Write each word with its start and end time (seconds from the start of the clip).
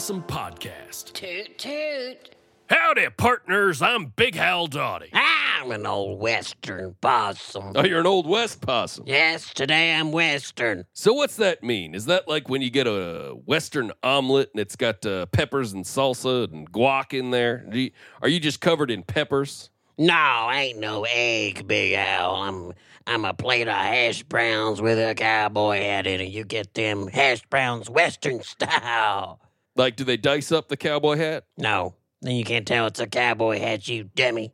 Possum 0.00 0.22
Podcast. 0.22 1.12
Toot 1.12 1.58
toot. 1.58 2.34
Howdy, 2.70 3.10
partners. 3.18 3.82
I'm 3.82 4.06
Big 4.06 4.34
Hal 4.34 4.66
Dottie. 4.66 5.10
I'm 5.12 5.70
an 5.72 5.84
old 5.84 6.20
Western 6.20 6.96
possum. 7.02 7.74
Oh, 7.74 7.84
you're 7.84 8.00
an 8.00 8.06
Old 8.06 8.26
West 8.26 8.62
possum. 8.62 9.04
Yes, 9.06 9.52
today 9.52 9.94
I'm 9.94 10.10
Western. 10.10 10.86
So, 10.94 11.12
what's 11.12 11.36
that 11.36 11.62
mean? 11.62 11.94
Is 11.94 12.06
that 12.06 12.26
like 12.26 12.48
when 12.48 12.62
you 12.62 12.70
get 12.70 12.86
a 12.86 13.36
Western 13.44 13.92
omelet 14.02 14.48
and 14.54 14.60
it's 14.62 14.74
got 14.74 15.04
uh, 15.04 15.26
peppers 15.26 15.74
and 15.74 15.84
salsa 15.84 16.50
and 16.50 16.72
guac 16.72 17.12
in 17.12 17.30
there? 17.30 17.58
Do 17.68 17.78
you, 17.78 17.90
are 18.22 18.28
you 18.30 18.40
just 18.40 18.62
covered 18.62 18.90
in 18.90 19.02
peppers? 19.02 19.68
No, 19.98 20.50
ain't 20.50 20.78
no 20.78 21.04
egg, 21.10 21.68
Big 21.68 21.92
Al. 21.92 22.36
I'm 22.36 22.72
I'm 23.06 23.26
a 23.26 23.34
plate 23.34 23.68
of 23.68 23.74
hash 23.74 24.22
browns 24.22 24.80
with 24.80 24.98
a 24.98 25.14
cowboy 25.14 25.76
hat 25.76 26.06
in 26.06 26.22
it. 26.22 26.30
You 26.30 26.44
get 26.44 26.72
them 26.72 27.06
hash 27.08 27.44
browns 27.50 27.90
Western 27.90 28.42
style. 28.42 29.38
Like, 29.76 29.96
do 29.96 30.04
they 30.04 30.16
dice 30.16 30.52
up 30.52 30.68
the 30.68 30.76
cowboy 30.76 31.16
hat? 31.16 31.44
No, 31.56 31.94
then 32.22 32.34
you 32.34 32.44
can't 32.44 32.66
tell 32.66 32.86
it's 32.86 33.00
a 33.00 33.06
cowboy 33.06 33.58
hat, 33.58 33.88
you 33.88 34.10
dummy. 34.14 34.52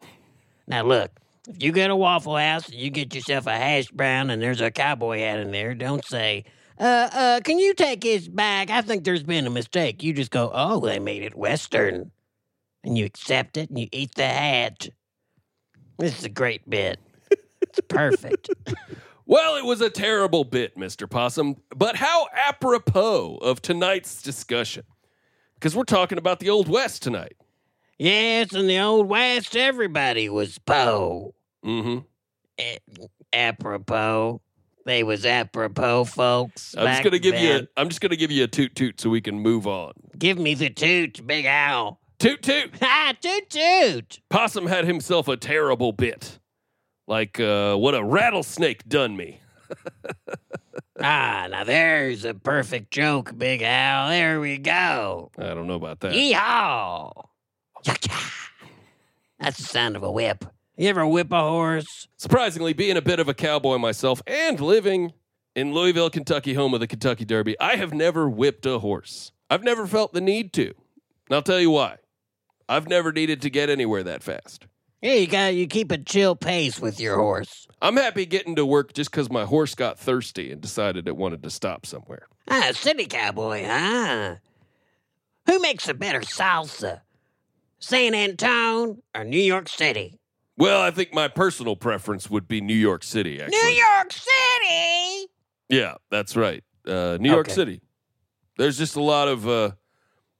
Now 0.66 0.82
look, 0.82 1.10
if 1.48 1.62
you 1.62 1.72
get 1.72 1.90
a 1.90 1.96
Waffle 1.96 2.36
House 2.36 2.66
and 2.68 2.76
you 2.76 2.90
get 2.90 3.14
yourself 3.14 3.46
a 3.46 3.56
hash 3.56 3.90
brown 3.90 4.30
and 4.30 4.42
there's 4.42 4.60
a 4.60 4.70
cowboy 4.70 5.20
hat 5.20 5.40
in 5.40 5.50
there, 5.52 5.74
don't 5.74 6.04
say, 6.04 6.44
uh, 6.78 7.08
uh, 7.12 7.40
can 7.40 7.58
you 7.58 7.72
take 7.74 8.02
his 8.02 8.28
back? 8.28 8.70
I 8.70 8.82
think 8.82 9.04
there's 9.04 9.22
been 9.22 9.46
a 9.46 9.50
mistake. 9.50 10.02
You 10.02 10.12
just 10.12 10.30
go, 10.30 10.50
oh, 10.52 10.80
they 10.80 10.98
made 10.98 11.22
it 11.22 11.34
Western. 11.34 12.10
And 12.84 12.96
you 12.96 13.04
accept 13.04 13.56
it 13.56 13.70
and 13.70 13.78
you 13.78 13.88
eat 13.90 14.14
the 14.14 14.26
hat. 14.26 14.88
This 15.98 16.18
is 16.18 16.24
a 16.24 16.28
great 16.28 16.68
bit. 16.68 17.00
It's 17.62 17.80
perfect. 17.88 18.50
Well, 19.28 19.56
it 19.56 19.64
was 19.64 19.80
a 19.80 19.90
terrible 19.90 20.44
bit, 20.44 20.78
Mr. 20.78 21.10
Possum, 21.10 21.56
but 21.74 21.96
how 21.96 22.28
apropos 22.32 23.38
of 23.42 23.60
tonight's 23.60 24.22
discussion. 24.22 24.84
Because 25.56 25.74
we're 25.74 25.84
talking 25.84 26.18
about 26.18 26.38
the 26.40 26.50
Old 26.50 26.68
West 26.68 27.02
tonight. 27.02 27.36
yes, 27.98 28.54
in 28.54 28.66
the 28.66 28.78
Old 28.78 29.08
West, 29.08 29.56
everybody 29.56 30.28
was 30.28 30.58
Poe. 30.58 31.34
Mm-hmm. 31.64 31.98
A- 32.60 32.78
apropos. 33.32 34.40
They 34.84 35.02
was 35.02 35.26
apropos, 35.26 36.04
folks. 36.04 36.74
I'm 36.78 36.86
just 36.86 37.02
gonna 37.02 37.18
give 37.18 37.34
you. 37.34 37.48
then. 37.48 37.68
A, 37.76 37.80
I'm 37.80 37.88
just 37.88 38.00
gonna 38.00 38.14
give 38.16 38.30
you 38.30 38.44
a 38.44 38.46
toot 38.48 38.74
toot 38.76 39.00
so 39.00 39.10
we 39.10 39.20
can 39.20 39.40
move 39.40 39.66
on. 39.66 39.92
Give 40.16 40.38
me 40.38 40.54
the 40.54 40.70
toot, 40.70 41.26
Big 41.26 41.44
Owl. 41.44 41.98
Toot 42.20 42.40
toot. 42.42 42.70
Ha, 42.80 43.12
toot 43.20 43.50
toot. 43.50 44.20
Possum 44.30 44.66
had 44.66 44.84
himself 44.84 45.26
a 45.26 45.36
terrible 45.36 45.90
bit, 45.92 46.38
like 47.08 47.40
uh, 47.40 47.74
what 47.74 47.94
a 47.96 48.04
rattlesnake 48.04 48.88
done 48.88 49.16
me. 49.16 49.40
Ah, 51.00 51.46
now 51.50 51.64
there's 51.64 52.24
a 52.24 52.32
perfect 52.34 52.90
joke, 52.90 53.36
Big 53.36 53.62
Owl. 53.62 54.08
There 54.08 54.40
we 54.40 54.58
go. 54.58 55.30
I 55.38 55.54
don't 55.54 55.66
know 55.66 55.74
about 55.74 56.00
that. 56.00 56.12
Yeehaw. 56.12 57.12
Yucca. 57.84 58.08
That's 59.38 59.58
the 59.58 59.64
sound 59.64 59.96
of 59.96 60.02
a 60.02 60.10
whip. 60.10 60.44
You 60.76 60.88
ever 60.88 61.06
whip 61.06 61.30
a 61.32 61.40
horse? 61.40 62.08
Surprisingly, 62.16 62.72
being 62.72 62.96
a 62.96 63.02
bit 63.02 63.20
of 63.20 63.28
a 63.28 63.34
cowboy 63.34 63.78
myself 63.78 64.22
and 64.26 64.58
living 64.58 65.12
in 65.54 65.72
Louisville, 65.72 66.10
Kentucky, 66.10 66.54
home 66.54 66.74
of 66.74 66.80
the 66.80 66.86
Kentucky 66.86 67.24
Derby, 67.24 67.58
I 67.60 67.76
have 67.76 67.92
never 67.92 68.28
whipped 68.28 68.66
a 68.66 68.78
horse. 68.78 69.32
I've 69.50 69.62
never 69.62 69.86
felt 69.86 70.12
the 70.12 70.20
need 70.20 70.52
to. 70.54 70.66
And 70.66 71.34
I'll 71.34 71.42
tell 71.42 71.60
you 71.60 71.70
why. 71.70 71.96
I've 72.68 72.88
never 72.88 73.12
needed 73.12 73.42
to 73.42 73.50
get 73.50 73.70
anywhere 73.70 74.02
that 74.02 74.22
fast. 74.22 74.66
Yeah, 75.02 75.14
you 75.14 75.26
got 75.26 75.54
you 75.54 75.66
keep 75.66 75.92
a 75.92 75.98
chill 75.98 76.34
pace 76.34 76.80
with 76.80 77.00
your 77.00 77.16
horse. 77.16 77.66
I'm 77.82 77.96
happy 77.96 78.24
getting 78.26 78.56
to 78.56 78.64
work 78.64 78.94
just 78.94 79.10
because 79.10 79.30
my 79.30 79.44
horse 79.44 79.74
got 79.74 79.98
thirsty 79.98 80.50
and 80.50 80.60
decided 80.60 81.06
it 81.06 81.16
wanted 81.16 81.42
to 81.42 81.50
stop 81.50 81.84
somewhere. 81.86 82.26
Ah, 82.48 82.70
city 82.72 83.06
cowboy, 83.06 83.64
huh? 83.66 84.36
Who 85.46 85.58
makes 85.60 85.88
a 85.88 85.94
better 85.94 86.20
salsa? 86.20 87.02
San 87.78 88.14
Antone 88.14 89.02
or 89.14 89.24
New 89.24 89.38
York 89.38 89.68
City? 89.68 90.18
Well, 90.56 90.80
I 90.80 90.90
think 90.90 91.12
my 91.12 91.28
personal 91.28 91.76
preference 91.76 92.30
would 92.30 92.48
be 92.48 92.62
New 92.62 92.74
York 92.74 93.04
City, 93.04 93.40
actually. 93.42 93.58
New 93.58 93.68
York 93.68 94.10
City. 94.12 95.26
Yeah, 95.68 95.96
that's 96.10 96.34
right. 96.34 96.64
Uh, 96.86 97.18
New 97.20 97.30
York 97.30 97.46
Okay. 97.48 97.54
City. 97.54 97.80
There's 98.56 98.78
just 98.78 98.96
a 98.96 99.02
lot 99.02 99.28
of 99.28 99.46
uh, 99.46 99.72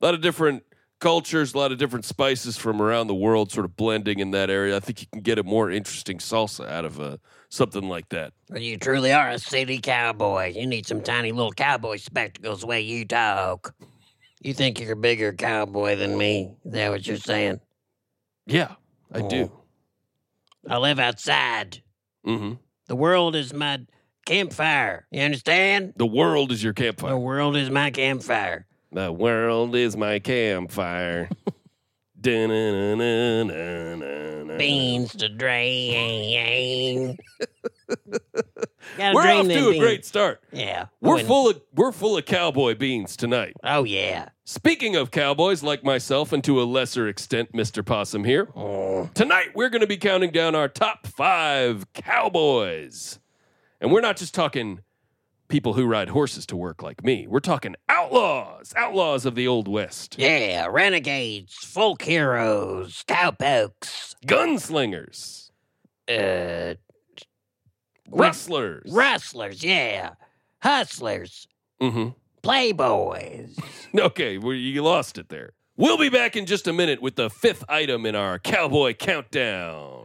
a 0.01 0.05
lot 0.05 0.15
of 0.15 0.23
different 0.23 0.63
cultures, 1.01 1.55
a 1.55 1.59
lot 1.59 1.73
of 1.73 1.79
different 1.79 2.05
spices 2.05 2.57
from 2.57 2.81
around 2.81 3.07
the 3.07 3.15
world, 3.15 3.53
sort 3.53 3.65
of 3.65 3.77
blending 3.77 4.19
in 4.19 4.31
that 4.33 4.51
area. 4.51 4.77
I 4.77 4.81
think 4.81 5.01
you 5.01 5.07
can 5.13 5.23
get 5.23 5.39
a 5.39 5.43
more 5.43 5.71
interesting 5.71 6.19
salsa 6.19 6.69
out 6.69 6.85
of 6.85 7.01
uh, 7.01 7.17
something 7.49 7.89
like 7.89 8.09
that. 8.11 8.33
You 8.55 8.77
truly 8.77 9.13
are 9.13 9.31
a 9.31 9.39
city 9.39 9.79
cowboy. 9.79 10.53
You 10.55 10.67
need 10.67 10.87
some 10.87 11.03
tiny 11.03 11.33
little 11.33 11.53
cowboy 11.53 11.97
spectacles 11.97 12.61
the 12.61 12.67
way 12.67 12.81
you 12.81 13.05
talk. 13.05 13.75
You 14.41 14.55
think 14.55 14.81
you're 14.81 14.93
a 14.93 14.97
bigger 14.97 15.33
cowboy 15.33 15.97
than 15.97 16.17
me? 16.17 16.55
Is 16.65 16.73
that 16.73 16.91
what 16.91 17.07
you're 17.07 17.17
saying? 17.17 17.61
Yeah, 18.47 18.75
I 19.13 19.23
do. 19.23 19.51
I 20.69 20.79
live 20.79 20.99
outside. 20.99 21.83
hmm 22.25 22.55
The 22.87 22.97
world 22.97 23.35
is 23.35 23.53
my 23.53 23.81
campfire. 24.25 25.07
You 25.11 25.23
understand? 25.23 25.95
The 25.97 26.07
world 26.07 26.53
is 26.53 26.63
your 26.63 26.75
campfire. 26.75 27.11
The 27.11 27.19
world 27.19 27.57
is 27.57 27.71
my 27.71 27.91
campfire. 27.91 28.67
The 28.97 29.13
world 29.13 29.77
is 29.77 29.95
my 29.95 30.19
campfire. 30.21 31.29
Beans 32.23 32.71
to 35.17 35.29
drain. 35.29 37.19
Gotta 38.97 39.15
We're 39.15 39.23
drain 39.23 39.37
off 39.41 39.47
them 39.49 39.49
to 39.49 39.69
a 39.69 39.71
beans. 39.73 39.79
great 39.85 40.07
start. 40.07 40.41
Yeah. 40.51 40.87
We're 41.03 41.17
When- 41.17 41.27
full 41.27 41.51
of 41.51 41.61
we're 41.75 41.93
full 41.93 42.17
of 42.17 42.25
cowboy 42.25 42.75
beans 42.75 43.19
tonight. 43.19 43.53
Oh 43.63 43.85
yeah. 43.85 44.31
Speaking 44.45 44.97
of 44.97 45.11
cowboys, 45.11 45.63
like 45.63 45.85
myself, 45.85 46.33
and 46.33 46.43
to 46.45 46.63
a 46.63 46.65
lesser 46.65 47.07
extent, 47.07 47.53
Mr. 47.53 47.85
Possum 47.85 48.25
here, 48.25 48.49
Oh. 48.57 49.11
tonight 49.13 49.49
we're 49.55 49.69
going 49.69 49.83
to 49.83 49.87
be 49.87 49.99
counting 49.99 50.31
down 50.31 50.55
our 50.55 50.69
top 50.69 51.07
five 51.07 51.93
cowboys. 51.93 53.19
And 53.79 53.93
we're 53.93 54.01
not 54.01 54.17
just 54.17 54.35
talking 54.35 54.81
people 55.49 55.75
who 55.75 55.87
ride 55.87 56.09
horses 56.11 56.47
to 56.47 56.57
work 56.57 56.83
like 56.83 57.03
me, 57.05 57.27
we're 57.27 57.41
talking 57.41 57.75
outlaws, 57.89 58.73
outlaws 58.77 59.25
of 59.27 59.35
the 59.35 59.47
Old 59.49 59.69
West, 59.69 60.17
Yeah. 60.19 60.67
Renegades, 60.71 61.55
folk 61.55 62.03
heroes, 62.03 63.05
cowpokes, 63.07 64.15
gunslingers, 64.27 65.51
uh, 66.09 66.75
rustlers. 68.11 68.91
rustlers. 68.93 69.63
Yeah. 69.63 70.13
Hustlers, 70.63 71.47
mm-hmm. 71.81 72.09
playboys. 72.43 73.59
Okay, 73.99 74.37
well, 74.37 74.53
you 74.53 74.83
lost 74.83 75.17
it 75.17 75.31
there. 75.31 75.53
We'll 75.79 75.97
be 75.97 76.11
back 76.11 76.37
in 76.37 76.45
just 76.45 76.67
a 76.69 76.73
minute 76.73 77.01
with 77.01 77.17
the 77.17 77.31
fifth 77.31 77.65
item 77.67 78.05
in 78.05 78.15
our 78.15 78.39
cowboy 78.39 78.93
countdown. 78.95 79.96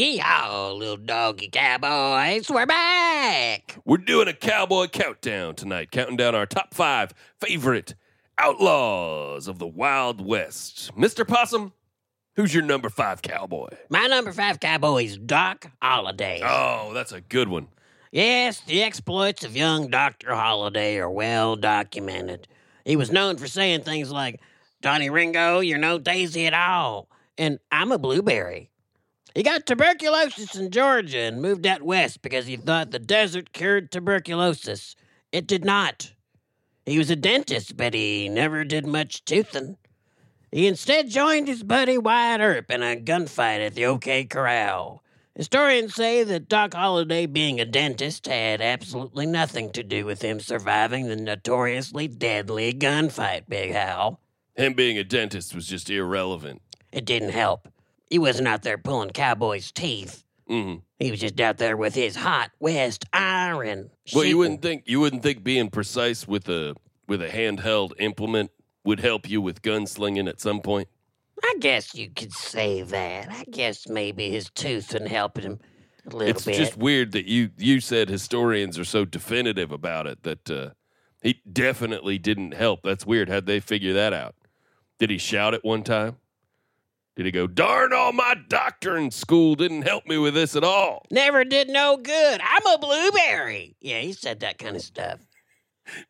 Yeehaw, 0.00 0.78
little 0.78 0.96
doggy 0.96 1.48
cowboys, 1.48 2.48
we're 2.48 2.64
back. 2.64 3.76
We're 3.84 3.98
doing 3.98 4.28
a 4.28 4.32
cowboy 4.32 4.86
countdown 4.86 5.56
tonight, 5.56 5.90
counting 5.90 6.16
down 6.16 6.34
our 6.34 6.46
top 6.46 6.72
five 6.72 7.12
favorite 7.38 7.94
outlaws 8.38 9.46
of 9.46 9.58
the 9.58 9.66
Wild 9.66 10.24
West. 10.24 10.90
Mr. 10.96 11.28
Possum, 11.28 11.74
who's 12.34 12.54
your 12.54 12.62
number 12.62 12.88
five 12.88 13.20
cowboy? 13.20 13.68
My 13.90 14.06
number 14.06 14.32
five 14.32 14.58
cowboy 14.58 15.04
is 15.04 15.18
Doc 15.18 15.70
Holliday. 15.82 16.40
Oh, 16.42 16.94
that's 16.94 17.12
a 17.12 17.20
good 17.20 17.50
one. 17.50 17.68
Yes, 18.10 18.62
the 18.62 18.82
exploits 18.82 19.44
of 19.44 19.54
young 19.54 19.90
Dr. 19.90 20.34
Holliday 20.34 20.96
are 20.96 21.10
well 21.10 21.56
documented. 21.56 22.48
He 22.86 22.96
was 22.96 23.12
known 23.12 23.36
for 23.36 23.46
saying 23.46 23.82
things 23.82 24.10
like, 24.10 24.40
Johnny 24.82 25.10
Ringo, 25.10 25.60
you're 25.60 25.76
no 25.76 25.98
daisy 25.98 26.46
at 26.46 26.54
all, 26.54 27.10
and 27.36 27.58
I'm 27.70 27.92
a 27.92 27.98
blueberry. 27.98 28.69
He 29.34 29.42
got 29.42 29.66
tuberculosis 29.66 30.56
in 30.56 30.70
Georgia 30.70 31.20
and 31.20 31.40
moved 31.40 31.66
out 31.66 31.82
west 31.82 32.20
because 32.22 32.46
he 32.46 32.56
thought 32.56 32.90
the 32.90 32.98
desert 32.98 33.52
cured 33.52 33.92
tuberculosis. 33.92 34.96
It 35.30 35.46
did 35.46 35.64
not. 35.64 36.12
He 36.84 36.98
was 36.98 37.10
a 37.10 37.16
dentist, 37.16 37.76
but 37.76 37.94
he 37.94 38.28
never 38.28 38.64
did 38.64 38.86
much 38.86 39.24
toothing. 39.24 39.76
He 40.50 40.66
instead 40.66 41.10
joined 41.10 41.46
his 41.46 41.62
buddy 41.62 41.96
Wyatt 41.96 42.40
Earp 42.40 42.70
in 42.72 42.82
a 42.82 42.96
gunfight 42.96 43.64
at 43.64 43.74
the 43.74 43.86
OK 43.86 44.24
Corral. 44.24 45.04
Historians 45.36 45.94
say 45.94 46.24
that 46.24 46.48
Doc 46.48 46.74
Holliday, 46.74 47.26
being 47.26 47.60
a 47.60 47.64
dentist, 47.64 48.26
had 48.26 48.60
absolutely 48.60 49.26
nothing 49.26 49.70
to 49.70 49.84
do 49.84 50.04
with 50.04 50.22
him 50.22 50.40
surviving 50.40 51.06
the 51.06 51.14
notoriously 51.14 52.08
deadly 52.08 52.72
gunfight, 52.72 53.44
Big 53.48 53.70
Hal. 53.70 54.18
Him 54.56 54.74
being 54.74 54.98
a 54.98 55.04
dentist 55.04 55.54
was 55.54 55.68
just 55.68 55.88
irrelevant. 55.88 56.60
It 56.92 57.04
didn't 57.04 57.30
help. 57.30 57.68
He 58.10 58.18
wasn't 58.18 58.48
out 58.48 58.62
there 58.62 58.76
pulling 58.76 59.10
cowboys' 59.10 59.72
teeth. 59.72 60.24
hmm 60.48 60.76
He 60.98 61.10
was 61.10 61.20
just 61.20 61.40
out 61.40 61.56
there 61.58 61.76
with 61.76 61.94
his 61.94 62.16
hot 62.16 62.50
West 62.58 63.06
iron. 63.12 63.90
Well, 64.12 64.24
you 64.24 64.36
wouldn't 64.36 64.60
think 64.62 64.82
you 64.86 65.00
wouldn't 65.00 65.22
think 65.22 65.42
being 65.44 65.70
precise 65.70 66.26
with 66.28 66.48
a 66.48 66.74
with 67.06 67.22
a 67.22 67.28
handheld 67.28 67.92
implement 67.98 68.50
would 68.84 69.00
help 69.00 69.30
you 69.30 69.40
with 69.40 69.62
gunslinging 69.62 70.28
at 70.28 70.40
some 70.40 70.60
point. 70.60 70.88
I 71.42 71.56
guess 71.60 71.94
you 71.94 72.10
could 72.10 72.32
say 72.32 72.82
that. 72.82 73.28
I 73.30 73.44
guess 73.50 73.88
maybe 73.88 74.30
his 74.30 74.50
tooth 74.50 74.92
would 74.92 75.08
help 75.08 75.38
him 75.38 75.60
a 76.06 76.10
little 76.10 76.28
it's 76.28 76.44
bit. 76.44 76.58
It's 76.58 76.70
just 76.70 76.76
weird 76.78 77.12
that 77.12 77.26
you 77.26 77.50
you 77.56 77.80
said 77.80 78.08
historians 78.08 78.78
are 78.78 78.84
so 78.84 79.04
definitive 79.04 79.70
about 79.70 80.06
it 80.06 80.22
that 80.24 80.50
uh, 80.50 80.70
he 81.22 81.40
definitely 81.50 82.18
didn't 82.18 82.54
help. 82.54 82.82
That's 82.82 83.06
weird. 83.06 83.28
How'd 83.28 83.46
they 83.46 83.60
figure 83.60 83.92
that 83.92 84.12
out? 84.12 84.34
Did 84.98 85.10
he 85.10 85.18
shout 85.18 85.54
at 85.54 85.64
one 85.64 85.82
time? 85.82 86.16
Did 87.16 87.26
he 87.26 87.32
go, 87.32 87.46
darn 87.46 87.92
all 87.92 88.12
my 88.12 88.34
doctor 88.48 88.96
in 88.96 89.10
school 89.10 89.54
didn't 89.54 89.82
help 89.82 90.06
me 90.06 90.16
with 90.16 90.32
this 90.34 90.56
at 90.56 90.64
all? 90.64 91.04
Never 91.10 91.44
did 91.44 91.68
no 91.68 91.96
good. 91.96 92.40
I'm 92.42 92.66
a 92.66 92.78
blueberry. 92.78 93.76
Yeah, 93.80 94.00
he 94.00 94.12
said 94.12 94.40
that 94.40 94.58
kind 94.58 94.76
of 94.76 94.82
stuff. 94.82 95.20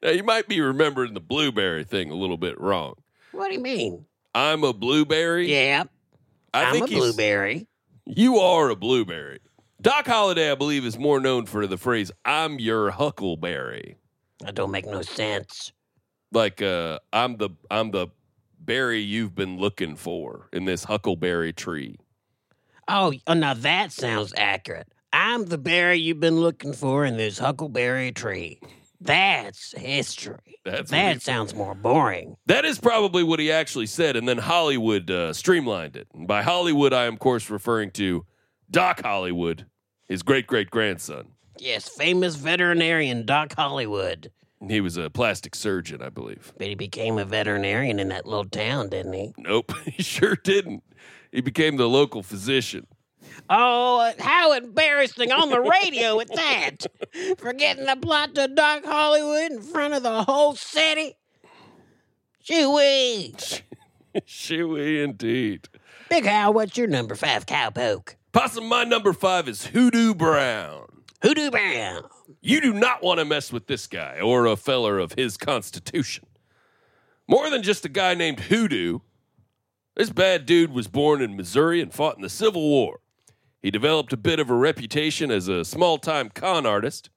Now 0.03 0.11
you 0.11 0.23
might 0.23 0.47
be 0.47 0.61
remembering 0.61 1.15
the 1.15 1.21
blueberry 1.21 1.85
thing 1.85 2.11
a 2.11 2.15
little 2.15 2.37
bit 2.37 2.61
wrong. 2.61 2.95
What 3.33 3.49
do 3.49 3.55
you 3.55 3.61
mean? 3.61 4.05
I'm 4.35 4.63
a 4.63 4.73
blueberry. 4.73 5.51
Yeah, 5.51 5.85
I 6.53 6.65
I'm 6.65 6.73
think 6.75 6.91
a 6.91 6.95
blueberry. 6.95 7.67
You 8.07 8.37
are 8.39 8.69
a 8.69 8.77
blueberry. 8.77 9.41
Doc 9.81 10.07
Holliday, 10.07 10.51
I 10.51 10.55
believe, 10.55 10.85
is 10.85 10.99
more 10.99 11.19
known 11.21 11.47
for 11.47 11.67
the 11.67 11.79
phrase 11.79 12.13
"I'm 12.25 12.59
your 12.61 12.91
huckleberry." 12.91 13.97
That 14.41 14.55
don't 14.55 14.71
make 14.71 14.87
no 14.87 15.03
sense. 15.03 15.73
like 16.33 16.63
uh 16.63 16.99
i'm 17.13 17.37
the 17.39 17.51
i'm 17.71 17.91
the 17.91 18.07
berry 18.65 19.01
you've 19.01 19.35
been 19.35 19.57
looking 19.59 19.97
for 19.97 20.49
in 20.53 20.65
this 20.65 20.85
huckleberry 20.85 21.53
tree 21.53 21.97
Oh, 22.93 23.13
oh, 23.29 23.35
now 23.35 23.55
that 23.55 23.93
sounds 23.93 24.35
accurate. 24.37 24.89
I'm 25.13 25.45
the 25.45 25.59
berry 25.59 25.99
you've 25.99 26.19
been 26.19 26.41
looking 26.41 26.73
for 26.73 27.05
in 27.05 27.17
this 27.17 27.39
huckleberry 27.39 28.11
tree. 28.11 28.59
That's 29.01 29.73
history. 29.79 30.59
That's 30.65 30.91
that 30.91 31.23
sounds 31.23 31.55
more 31.55 31.77
boring. 31.77 32.37
that 32.47 32.65
is 32.65 32.81
probably 32.81 33.23
what 33.23 33.39
he 33.39 33.53
actually 33.53 33.87
said 33.87 34.17
and 34.17 34.29
then 34.29 34.39
hollywood 34.39 35.09
uh, 35.11 35.33
streamlined 35.33 35.97
it 35.97 36.09
and 36.15 36.27
by 36.29 36.43
hollywood 36.43 36.93
i 36.93 37.05
am 37.05 37.15
of 37.15 37.19
course 37.21 37.49
referring 37.49 37.91
to 37.93 38.27
doc 38.71 39.01
hollywood 39.03 39.67
his 40.09 40.23
great 40.23 40.47
great 40.49 40.71
grandson 40.71 41.29
Yes, 41.59 41.89
famous 41.89 42.37
veterinarian 42.37 43.27
Doc 43.27 43.55
Hollywood. 43.55 44.31
He 44.69 44.81
was 44.81 44.97
a 44.97 45.09
plastic 45.11 45.55
surgeon 45.55 46.03
i 46.03 46.09
believe 46.09 46.53
But 46.59 46.67
he 46.69 46.75
became 46.75 47.19
a 47.19 47.25
veterinarian 47.25 47.99
in 47.99 48.09
that 48.09 48.27
little 48.27 48.45
town, 48.45 48.89
didn't 48.91 49.13
he? 49.15 49.33
nope 49.39 49.73
he 49.87 50.03
sure 50.03 50.37
didn't 50.37 50.83
he 51.33 51.41
became 51.41 51.77
the 51.77 51.89
local 51.89 52.23
physician 52.23 52.87
Oh, 53.49 54.13
how 54.19 54.53
embarrassing 54.53 55.31
on 55.31 55.51
the 55.51 55.61
radio 55.61 56.17
with 56.17 56.29
that. 56.35 56.87
Forgetting 57.39 57.85
the 57.85 57.97
plot 57.97 58.35
to 58.35 58.49
Doc 58.49 58.85
Hollywood 58.85 59.53
in 59.53 59.63
front 59.63 59.95
of 59.95 60.03
the 60.03 60.25
whole 60.25 60.55
city. 60.57 61.15
Chewie. 62.45 63.63
Shooey 64.27 65.05
indeed 65.05 65.69
Big 66.09 66.25
Hal, 66.25 66.53
what's 66.53 66.77
your 66.77 66.87
number 66.89 67.15
five 67.15 67.47
cowpoke? 67.47 68.15
possum 68.33 68.67
my 68.69 68.85
number 68.85 69.13
five 69.13 69.49
is 69.49 69.67
hoodoo 69.67 70.15
brown 70.15 71.00
Hoodoo 71.23 71.51
Brown. 71.51 72.05
You 72.41 72.61
do 72.61 72.73
not 72.73 73.03
want 73.03 73.19
to 73.19 73.25
mess 73.25 73.53
with 73.53 73.67
this 73.67 73.87
guy 73.87 74.21
or 74.21 74.47
a 74.47 74.57
feller 74.57 74.99
of 74.99 75.13
his 75.13 75.37
constitution. 75.37 76.27
More 77.29 77.51
than 77.51 77.63
just 77.63 77.85
a 77.85 77.91
guy 77.91 78.15
named 78.15 78.41
Hoodoo, 78.41 79.01
this 79.97 80.11
bad 80.11 80.47
dude 80.47 80.73
was 80.73 80.89
born 80.89 81.21
in 81.21 81.37
Missouri 81.37 81.81
and 81.81 81.93
fought 81.93 82.17
in 82.17 82.23
the 82.23 82.31
Civil 82.31 82.63
War. 82.63 83.01
He 83.61 83.71
developed 83.71 84.13
a 84.13 84.17
bit 84.17 84.41
of 84.41 84.49
a 84.49 84.55
reputation 84.55 85.31
as 85.31 85.47
a 85.47 85.65
small 85.65 85.99
time 85.99 86.31
con 86.31 86.65
artist, 86.65 87.11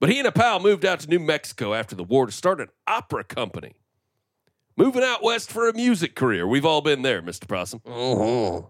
but 0.00 0.10
he 0.10 0.18
and 0.18 0.26
a 0.26 0.32
pal 0.32 0.58
moved 0.58 0.84
out 0.84 1.00
to 1.00 1.08
New 1.08 1.20
Mexico 1.20 1.72
after 1.72 1.94
the 1.94 2.02
war 2.02 2.26
to 2.26 2.32
start 2.32 2.60
an 2.60 2.68
opera 2.86 3.22
company. 3.22 3.74
Moving 4.76 5.04
out 5.04 5.22
west 5.22 5.50
for 5.50 5.68
a 5.68 5.72
music 5.72 6.14
career. 6.16 6.46
We've 6.46 6.66
all 6.66 6.82
been 6.82 7.02
there, 7.02 7.22
Mr. 7.22 7.46
Possum. 7.48 7.80
Mm-hmm. 7.80 8.66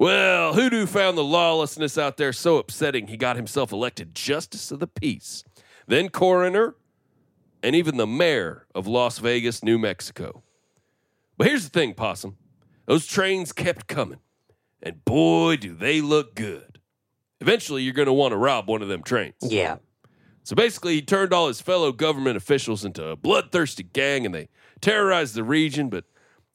Well, 0.00 0.54
Hoodoo 0.54 0.86
found 0.86 1.18
the 1.18 1.22
lawlessness 1.22 1.98
out 1.98 2.16
there 2.16 2.32
so 2.32 2.56
upsetting 2.56 3.08
he 3.08 3.18
got 3.18 3.36
himself 3.36 3.70
elected 3.70 4.14
Justice 4.14 4.70
of 4.70 4.78
the 4.78 4.86
Peace, 4.86 5.44
then 5.86 6.08
coroner, 6.08 6.74
and 7.62 7.76
even 7.76 7.98
the 7.98 8.06
mayor 8.06 8.66
of 8.74 8.86
Las 8.86 9.18
Vegas, 9.18 9.62
New 9.62 9.78
Mexico. 9.78 10.42
But 11.36 11.48
here's 11.48 11.64
the 11.64 11.68
thing, 11.68 11.92
Possum. 11.92 12.38
Those 12.86 13.06
trains 13.06 13.52
kept 13.52 13.88
coming, 13.88 14.20
and 14.82 15.04
boy, 15.04 15.58
do 15.58 15.74
they 15.74 16.00
look 16.00 16.34
good. 16.34 16.80
Eventually, 17.42 17.82
you're 17.82 17.92
going 17.92 18.06
to 18.06 18.14
want 18.14 18.32
to 18.32 18.38
rob 18.38 18.68
one 18.68 18.80
of 18.80 18.88
them 18.88 19.02
trains. 19.02 19.34
Yeah. 19.42 19.76
So 20.44 20.56
basically, 20.56 20.94
he 20.94 21.02
turned 21.02 21.34
all 21.34 21.48
his 21.48 21.60
fellow 21.60 21.92
government 21.92 22.38
officials 22.38 22.86
into 22.86 23.04
a 23.04 23.16
bloodthirsty 23.16 23.82
gang 23.82 24.24
and 24.24 24.34
they 24.34 24.48
terrorized 24.80 25.34
the 25.34 25.44
region. 25.44 25.90
But 25.90 26.06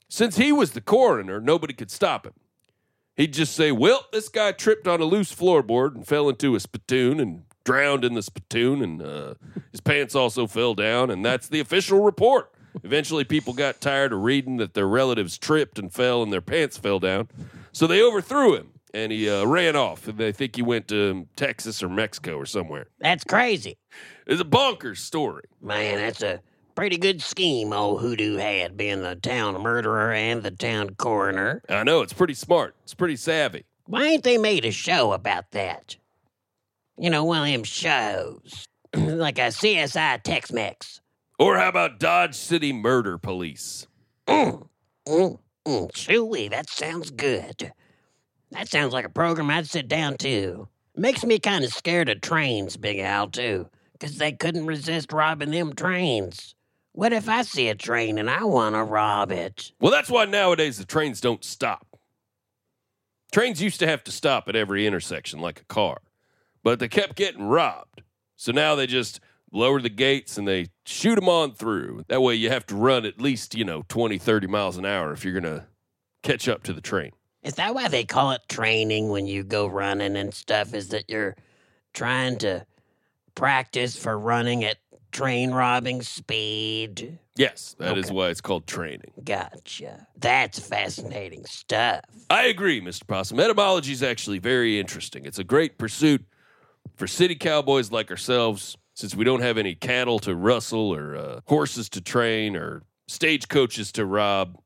since 0.10 0.38
he 0.38 0.52
was 0.52 0.72
the 0.72 0.82
coroner, 0.82 1.40
nobody 1.40 1.75
could 1.75 1.92
stop 1.92 2.25
him. 2.25 2.34
He'd 3.15 3.34
just 3.34 3.55
say, 3.55 3.72
Well, 3.72 4.05
this 4.12 4.29
guy 4.29 4.51
tripped 4.51 4.88
on 4.88 5.01
a 5.01 5.05
loose 5.05 5.34
floorboard 5.34 5.95
and 5.95 6.05
fell 6.05 6.29
into 6.29 6.55
a 6.55 6.60
spittoon 6.60 7.19
and 7.19 7.43
drowned 7.63 8.05
in 8.05 8.13
the 8.13 8.22
spittoon, 8.22 8.81
and 8.81 9.01
uh, 9.01 9.34
his 9.72 9.81
pants 9.81 10.15
also 10.15 10.48
fell 10.48 10.75
down. 10.75 11.10
And 11.10 11.25
that's 11.25 11.48
the 11.48 11.60
official 11.60 12.01
report. 12.01 12.51
Eventually, 12.84 13.24
people 13.24 13.53
got 13.53 13.81
tired 13.81 14.13
of 14.13 14.22
reading 14.22 14.57
that 14.57 14.74
their 14.74 14.88
relatives 14.88 15.38
tripped 15.38 15.79
and 15.79 15.91
fell 15.91 16.22
and 16.22 16.31
their 16.31 16.41
pants 16.41 16.77
fell 16.77 17.00
down. 17.00 17.29
So 17.72 17.88
they 17.88 18.01
overthrew 18.01 18.55
him 18.55 18.72
and 18.93 19.12
he 19.12 19.29
uh, 19.29 19.45
ran 19.45 19.75
off. 19.75 20.07
And 20.07 20.17
they 20.17 20.31
think 20.31 20.55
he 20.55 20.62
went 20.62 20.88
to 20.89 21.27
Texas 21.36 21.81
or 21.81 21.89
Mexico 21.89 22.38
or 22.38 22.45
somewhere. 22.45 22.88
That's 23.00 23.24
crazy. 23.24 23.77
It's 24.27 24.41
a 24.41 24.45
bonkers 24.45 24.98
story. 24.98 25.43
Man, 25.62 25.98
that's 25.98 26.22
a 26.22 26.41
pretty 26.75 26.98
good 26.98 27.22
scheme 27.22 27.74
old 27.74 28.01
Hoodoo 28.01 28.36
had, 28.36 28.77
being 28.77 29.01
the 29.01 29.15
town 29.15 29.62
murderer 29.62 30.12
and 30.12 30.44
the 30.44 30.51
town 30.51 30.91
coroner. 30.96 31.62
I 31.70 31.84
know 31.84 32.01
it's 32.01 32.13
pretty 32.13 32.34
smart. 32.34 32.75
It's 32.84 32.94
pretty 32.94 33.15
savvy. 33.15 33.63
Why 33.86 34.05
ain't 34.05 34.24
they 34.24 34.38
made 34.38 34.65
a 34.65 34.72
show 34.72 35.13
about 35.13 35.51
that? 35.51 35.96
You 36.98 37.10
know, 37.10 37.24
one 37.24 37.41
of 37.41 37.51
them 37.53 37.63
shows. 37.63 38.65
like 38.96 39.38
a 39.38 39.48
CSI 39.50 40.22
Tex 40.24 40.51
Mex. 40.51 41.01
Or 41.38 41.58
how 41.58 41.70
about 41.70 42.00
Dodge 42.00 42.36
City 42.36 42.72
Murder 42.72 43.17
Police? 43.17 43.88
Mm, 44.27 44.67
mm, 45.08 45.39
mm. 45.65 45.91
Chewy, 45.91 46.50
that 46.50 46.70
sounds 46.70 47.12
good. 47.12 47.74
That 48.51 48.70
sounds 48.70 48.94
like 48.94 49.05
a 49.05 49.10
program 49.10 49.50
I'd 49.50 49.67
sit 49.67 49.88
down 49.88 50.17
to. 50.20 50.67
Makes 50.96 51.25
me 51.25 51.39
kind 51.39 51.65
of 51.65 51.74
scared 51.74 52.08
of 52.08 52.22
trains, 52.22 52.77
Big 52.77 53.00
Al, 53.00 53.27
too, 53.27 53.70
'cause 54.00 54.17
they 54.17 54.32
couldn't 54.32 54.65
resist 54.65 55.12
robbing 55.12 55.51
them 55.51 55.74
trains. 55.75 56.55
What 56.96 57.12
if 57.12 57.28
I 57.28 57.42
see 57.42 57.68
a 57.68 57.75
train 57.75 58.18
and 58.18 58.30
I 58.30 58.46
want 58.46 58.74
to 58.74 58.82
rob 58.82 59.30
it? 59.30 59.74
Well, 59.82 59.92
that's 59.92 60.10
why 60.10 60.24
nowadays 60.24 60.78
the 60.78 60.86
trains 60.86 61.20
don't 61.20 61.44
stop. 61.44 61.86
Trains 63.34 63.62
used 63.62 63.82
to 63.82 63.88
have 63.88 64.02
to 64.06 64.14
stop 64.14 64.48
at 64.48 64.56
every 64.56 64.88
intersection 64.88 65.40
like 65.40 65.60
a 65.60 65.66
car, 65.66 65.98
but 66.64 66.80
they 66.80 66.88
kept 66.88 67.18
getting 67.18 67.50
robbed. 67.50 68.02
So 68.38 68.54
now 68.54 68.75
they 68.75 68.88
just 68.88 69.20
lower 69.52 69.82
the 69.82 69.90
gates 69.90 70.38
and 70.38 70.48
they 70.48 70.68
shoot 70.86 71.16
them 71.16 71.28
on 71.28 71.52
through. 71.52 72.06
That 72.08 72.22
way 72.22 72.36
you 72.36 72.50
have 72.50 72.66
to 72.68 72.78
run 72.78 73.06
at 73.06 73.20
least, 73.20 73.56
you 73.56 73.66
know, 73.66 73.84
20, 73.90 74.18
30 74.18 74.48
miles 74.48 74.78
an 74.78 74.86
hour 74.86 75.12
if 75.12 75.25
you're 75.25 75.38
going 75.38 75.54
to 75.54 75.66
catch 76.24 76.48
up 76.48 76.64
to 76.64 76.72
the 76.72 76.80
train. 76.80 77.12
Is 77.44 77.56
that 77.56 77.75
why 77.75 77.90
they 77.90 78.06
call 78.06 78.32
it 78.32 78.42
training 78.48 79.10
when 79.10 79.28
you 79.28 79.44
go 79.44 79.68
running 79.68 80.16
and 80.16 80.34
stuff? 80.34 80.74
Is 80.74 80.88
that 80.90 81.10
you're 81.10 81.36
trying 81.94 82.38
to 82.38 82.66
practice 83.36 83.98
for 83.98 84.18
running 84.18 84.64
at 84.64 84.78
train 85.15 85.51
robbing 85.51 86.01
speed? 86.01 87.17
Yes, 87.38 87.75
that 87.79 87.98
is 87.98 88.05
Okay. 88.05 88.13
why 88.15 88.29
it's 88.29 88.41
called 88.41 88.67
training. 88.67 89.12
Gotcha. 89.24 90.07
That's 90.17 90.60
fascinating 90.60 91.45
stuff. 91.45 92.01
I 92.29 92.45
agree, 92.45 92.81
Mr. 92.81 93.07
Possum. 93.07 93.39
Etymology 93.39 93.91
is 93.91 94.03
actually 94.03 94.39
very 94.39 94.79
interesting. 94.79 95.25
It's 95.25 95.39
a 95.39 95.43
great 95.43 95.77
pursuit 95.77 96.25
for 96.95 97.07
city 97.07 97.36
cowboys 97.36 97.91
like 97.91 98.10
ourselves, 98.12 98.77
since 98.93 99.15
we 99.15 99.24
don't 99.25 99.41
have 99.41 99.57
any 99.57 99.75
cattle 99.75 100.19
to 100.19 100.36
rustle 100.36 100.93
or 100.93 101.15
uh, 101.15 101.39
horses 101.45 101.89
to 101.89 102.01
train 102.01 102.55
or 102.55 102.84
stagecoaches 103.07 103.91
to 103.93 104.05
rob. 104.05 104.57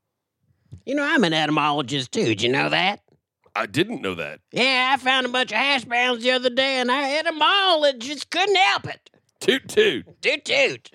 You 0.86 0.94
know, 0.94 1.02
I'm 1.04 1.24
an 1.24 1.32
etymologist 1.32 2.12
too. 2.12 2.24
Did 2.24 2.42
you 2.42 2.50
know 2.50 2.68
that? 2.68 3.00
I 3.56 3.66
didn't 3.66 4.00
know 4.00 4.14
that. 4.14 4.40
Yeah, 4.52 4.92
I 4.94 4.96
found 4.96 5.26
a 5.26 5.28
bunch 5.28 5.50
of 5.50 5.58
hash 5.58 5.84
browns 5.84 6.22
the 6.22 6.30
other 6.30 6.50
day 6.50 6.76
and 6.76 6.90
I 6.90 7.18
ate 7.18 7.24
them 7.24 7.42
all 7.42 7.84
and 7.84 8.00
just 8.00 8.30
couldn't 8.30 8.54
help 8.56 8.86
it. 8.86 9.10
Toot 9.40 9.68
toot. 9.68 10.04
Toot 10.20 10.44
toot. 10.44 10.90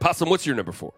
Possum, 0.00 0.30
what's 0.30 0.46
your 0.46 0.56
number 0.56 0.72
four? 0.72 0.94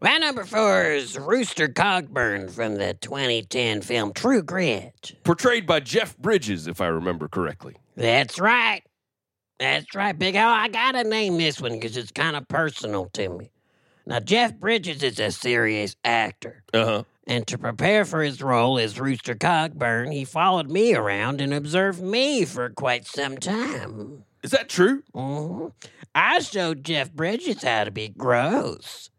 My 0.00 0.18
number 0.18 0.44
four 0.44 0.82
is 0.86 1.16
Rooster 1.16 1.68
Cogburn 1.68 2.50
from 2.50 2.74
the 2.74 2.94
2010 2.94 3.82
film 3.82 4.12
True 4.12 4.42
Grit. 4.42 5.12
Portrayed 5.22 5.68
by 5.68 5.78
Jeff 5.78 6.18
Bridges, 6.18 6.66
if 6.66 6.80
I 6.80 6.88
remember 6.88 7.28
correctly. 7.28 7.76
That's 7.96 8.38
right. 8.38 8.82
That's 9.58 9.94
right, 9.94 10.18
Big 10.18 10.36
O. 10.36 10.40
I 10.46 10.68
gotta 10.68 11.04
name 11.04 11.38
this 11.38 11.60
one 11.60 11.72
because 11.74 11.96
it's 11.96 12.12
kind 12.12 12.36
of 12.36 12.48
personal 12.48 13.06
to 13.14 13.28
me. 13.30 13.50
Now, 14.06 14.20
Jeff 14.20 14.54
Bridges 14.56 15.02
is 15.02 15.20
a 15.20 15.32
serious 15.32 15.96
actor. 16.04 16.64
Uh 16.74 16.84
huh. 16.86 17.04
And 17.26 17.46
to 17.48 17.58
prepare 17.58 18.04
for 18.04 18.22
his 18.22 18.42
role 18.42 18.78
as 18.78 19.00
Rooster 19.00 19.34
Cogburn, 19.34 20.12
he 20.12 20.24
followed 20.24 20.70
me 20.70 20.94
around 20.94 21.40
and 21.40 21.54
observed 21.54 22.02
me 22.02 22.44
for 22.44 22.70
quite 22.70 23.06
some 23.06 23.38
time. 23.38 24.24
Is 24.42 24.52
that 24.52 24.68
true? 24.68 25.02
hmm 25.14 25.68
I 26.14 26.40
showed 26.40 26.84
Jeff 26.84 27.12
Bridges 27.12 27.62
how 27.62 27.84
to 27.84 27.90
be 27.90 28.08
gross. 28.08 29.10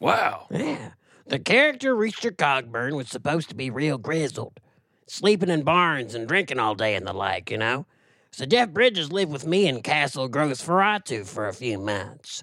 Wow. 0.00 0.46
Yeah. 0.50 0.90
The 1.26 1.38
character 1.38 1.94
Rooster 1.94 2.30
Cogburn 2.30 2.96
was 2.96 3.08
supposed 3.08 3.48
to 3.50 3.54
be 3.54 3.70
real 3.70 3.98
grizzled, 3.98 4.60
sleeping 5.06 5.50
in 5.50 5.62
barns 5.62 6.14
and 6.14 6.28
drinking 6.28 6.58
all 6.60 6.74
day 6.74 6.94
and 6.94 7.06
the 7.06 7.12
like, 7.12 7.50
you 7.50 7.58
know? 7.58 7.86
So 8.36 8.46
Jeff 8.46 8.70
Bridges 8.70 9.12
lived 9.12 9.30
with 9.30 9.46
me 9.46 9.68
in 9.68 9.80
Castle 9.80 10.28
Grosferatu 10.28 11.24
for 11.24 11.46
a 11.46 11.54
few 11.54 11.78
months. 11.78 12.42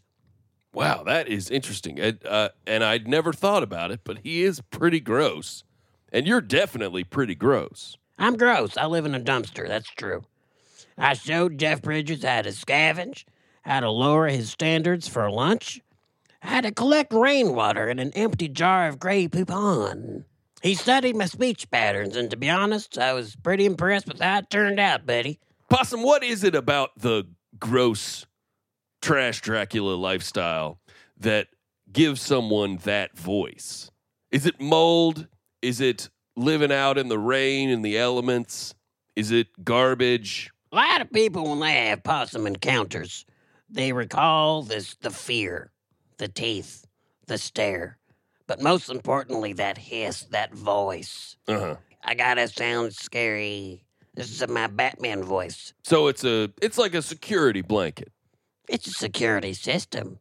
Wow, 0.74 1.04
that 1.04 1.28
is 1.28 1.52
interesting. 1.52 2.00
And, 2.00 2.26
uh, 2.26 2.50
and 2.66 2.82
I'd 2.82 3.10
never 3.10 3.34
thought 3.34 3.62
about 3.62 3.92
it, 3.92 4.00
but 4.06 4.20
he 4.24 4.44
is 4.44 4.62
pretty 4.72 5.02
gross. 5.02 5.66
And 6.14 6.26
you're 6.26 6.40
definitely 6.40 7.04
pretty 7.04 7.36
gross. 7.36 7.98
I'm 8.18 8.38
gross. 8.38 8.78
I 8.78 8.86
live 8.86 9.06
in 9.06 9.14
a 9.14 9.20
dumpster. 9.20 9.68
That's 9.68 9.90
true. 9.90 10.24
I 10.98 11.12
showed 11.14 11.58
Jeff 11.58 11.82
Bridges 11.82 12.24
how 12.24 12.44
to 12.44 12.52
scavenge, 12.52 13.26
how 13.64 13.82
to 13.82 13.92
lower 13.92 14.30
his 14.30 14.50
standards 14.50 15.10
for 15.10 15.30
lunch, 15.30 15.82
how 16.40 16.62
to 16.62 16.72
collect 16.72 17.12
rainwater 17.12 17.90
in 17.90 18.00
an 18.00 18.14
empty 18.14 18.48
jar 18.48 18.88
of 18.88 18.98
Grey 18.98 19.28
Poupon. 19.28 20.24
He 20.64 20.74
studied 20.74 21.18
my 21.18 21.26
speech 21.26 21.70
patterns, 21.70 22.16
and 22.16 22.32
to 22.32 22.38
be 22.38 22.50
honest, 22.50 22.98
I 22.98 23.12
was 23.12 23.36
pretty 23.36 23.66
impressed 23.66 24.08
with 24.08 24.22
how 24.22 24.38
it 24.38 24.50
turned 24.50 24.80
out, 24.80 25.06
buddy. 25.06 25.42
Possum, 25.72 26.04
what 26.04 26.22
is 26.22 26.44
it 26.44 26.54
about 26.54 26.90
the 26.98 27.24
gross 27.58 28.26
trash 29.02 29.40
Dracula 29.40 29.94
lifestyle 29.94 30.82
that 31.18 31.48
gives 31.90 32.22
someone 32.22 32.76
that 32.84 33.18
voice? 33.18 33.90
Is 34.32 34.46
it 34.46 34.60
mold? 34.60 35.30
Is 35.62 35.80
it 35.80 36.10
living 36.36 36.74
out 36.74 36.98
in 36.98 37.08
the 37.08 37.18
rain 37.18 37.70
and 37.70 37.86
the 37.86 37.98
elements? 37.98 38.76
Is 39.16 39.32
it 39.32 39.48
garbage? 39.64 40.52
A 40.74 40.76
lot 40.76 41.00
of 41.00 41.10
people, 41.10 41.50
when 41.50 41.62
they 41.62 41.88
have 41.88 42.04
possum 42.04 42.48
encounters, 42.48 43.26
they 43.70 43.94
recall 43.94 44.64
this 44.64 44.96
the 44.96 45.10
fear, 45.10 45.72
the 46.18 46.28
teeth, 46.28 46.86
the 47.28 47.38
stare, 47.38 47.98
but 48.46 48.62
most 48.62 48.90
importantly, 48.90 49.54
that 49.54 49.78
hiss, 49.78 50.24
that 50.32 50.54
voice. 50.54 51.38
Uh 51.48 51.60
huh. 51.60 51.76
I 52.04 52.16
gotta 52.16 52.50
sound 52.50 52.94
scary. 52.94 53.86
This 54.14 54.42
is 54.42 54.48
my 54.50 54.68
Batman 54.68 55.24
voice. 55.24 55.74
So 55.84 56.08
it's 56.08 56.24
a 56.24 56.52
it's 56.62 56.78
like 56.78 56.94
a 56.94 57.02
security 57.02 57.62
blanket. 57.62 58.12
It's 58.68 58.88
a 58.88 58.92
security 58.92 59.54
system. 59.54 60.20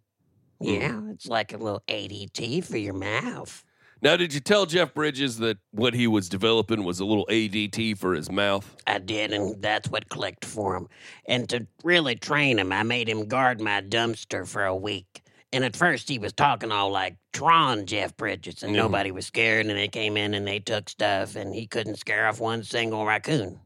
Yeah, 0.60 1.00
it's 1.12 1.26
like 1.26 1.52
a 1.52 1.56
little 1.56 1.82
ADT 1.88 2.64
for 2.64 2.76
your 2.76 2.94
mouth. 2.94 3.64
Now, 4.02 4.16
did 4.16 4.32
you 4.32 4.40
tell 4.40 4.64
Jeff 4.64 4.94
Bridges 4.94 5.38
that 5.38 5.58
what 5.72 5.92
he 5.92 6.06
was 6.06 6.28
developing 6.28 6.84
was 6.84 7.00
a 7.00 7.04
little 7.04 7.26
ADT 7.26 7.98
for 7.98 8.14
his 8.14 8.30
mouth? 8.30 8.76
I 8.86 8.98
did, 8.98 9.32
and 9.32 9.60
that's 9.60 9.90
what 9.90 10.08
clicked 10.08 10.44
for 10.44 10.74
him. 10.76 10.88
And 11.26 11.48
to 11.50 11.66
really 11.84 12.14
train 12.14 12.58
him, 12.58 12.72
I 12.72 12.82
made 12.82 13.08
him 13.08 13.26
guard 13.26 13.60
my 13.60 13.82
dumpster 13.82 14.46
for 14.48 14.64
a 14.64 14.74
week. 14.74 15.22
And 15.52 15.64
at 15.64 15.76
first, 15.76 16.08
he 16.08 16.18
was 16.18 16.32
talking 16.32 16.72
all 16.72 16.90
like 16.90 17.16
Tron 17.32 17.84
Jeff 17.84 18.16
Bridges, 18.16 18.62
and 18.62 18.72
Mhm. 18.72 18.76
nobody 18.76 19.10
was 19.10 19.26
scared. 19.26 19.66
And 19.66 19.76
they 19.76 19.88
came 19.88 20.16
in 20.16 20.32
and 20.32 20.46
they 20.46 20.60
took 20.60 20.88
stuff, 20.88 21.36
and 21.36 21.54
he 21.54 21.66
couldn't 21.66 21.96
scare 21.96 22.26
off 22.26 22.40
one 22.40 22.62
single 22.62 23.04
raccoon. 23.04 23.60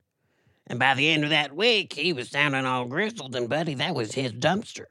And 0.66 0.78
by 0.78 0.94
the 0.94 1.09
end 1.11 1.25
of 1.25 1.30
that 1.30 1.54
week, 1.54 1.92
he 1.92 2.12
was 2.12 2.30
sounding 2.30 2.64
all 2.64 2.87
grizzled, 2.87 3.37
and 3.37 3.49
buddy, 3.49 3.75
that 3.75 3.94
was 3.94 4.12
his 4.14 4.33
dumpster. 4.33 4.87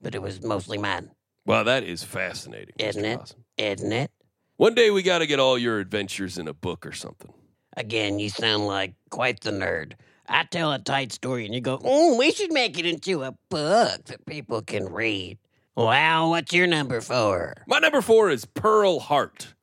But 0.00 0.14
it 0.14 0.22
was 0.22 0.42
mostly 0.42 0.78
mine, 0.78 1.10
Wow, 1.46 1.62
that 1.62 1.84
is 1.84 2.02
fascinating, 2.02 2.74
Isn't 2.78 3.04
it? 3.04 3.34
Isn't 3.56 3.92
it? 3.92 4.10
One 4.56 4.74
day 4.74 4.90
we 4.90 5.02
got 5.02 5.18
to 5.18 5.26
get 5.26 5.38
all 5.38 5.56
your 5.56 5.78
adventures 5.78 6.38
in 6.38 6.48
a 6.48 6.54
book 6.54 6.84
or 6.84 6.92
something. 6.92 7.32
Again, 7.76 8.18
you 8.18 8.30
sound 8.30 8.66
like 8.66 8.94
quite 9.10 9.40
the 9.40 9.50
nerd. 9.50 9.92
I 10.28 10.44
tell 10.44 10.72
a 10.72 10.78
tight 10.78 11.12
story 11.12 11.44
and 11.44 11.54
you 11.54 11.60
go, 11.60 11.80
oh, 11.84 12.16
we 12.16 12.32
should 12.32 12.52
make 12.52 12.78
it 12.78 12.86
into 12.86 13.22
a 13.22 13.36
book 13.48 14.04
that 14.06 14.26
people 14.26 14.62
can 14.62 14.86
read. 14.86 15.38
Wow, 15.76 16.30
what's 16.30 16.52
your 16.52 16.66
number 16.66 17.00
four? 17.00 17.54
My 17.68 17.78
number 17.78 18.00
four 18.00 18.30
is 18.30 18.44
Pearl 18.44 18.98
Hart. 18.98 19.54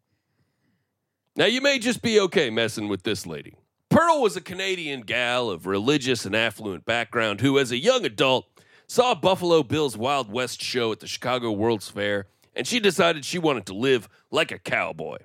Now, 1.36 1.46
you 1.46 1.60
may 1.60 1.80
just 1.80 2.02
be 2.04 2.20
okay 2.20 2.50
messing 2.52 2.88
with 2.88 3.04
this 3.04 3.26
lady. 3.26 3.56
Pearl 3.94 4.24
was 4.24 4.36
a 4.36 4.42
Canadian 4.42 5.02
gal 5.02 5.52
of 5.52 5.68
religious 5.68 6.26
and 6.26 6.36
affluent 6.36 6.84
background 6.84 7.42
who, 7.42 7.60
as 7.60 7.72
a 7.72 7.78
young 7.78 8.04
adult, 8.06 8.48
saw 8.88 9.14
Buffalo 9.14 9.62
Bill's 9.62 9.96
Wild 9.96 10.32
West 10.32 10.60
show 10.60 10.92
at 10.92 11.00
the 11.00 11.06
Chicago 11.06 11.52
World's 11.52 11.90
Fair, 11.90 12.26
and 12.56 12.66
she 12.66 12.80
decided 12.80 13.24
she 13.24 13.38
wanted 13.38 13.68
to 13.68 13.76
live 13.76 14.10
like 14.32 14.52
a 14.52 14.58
cowboy. 14.58 15.20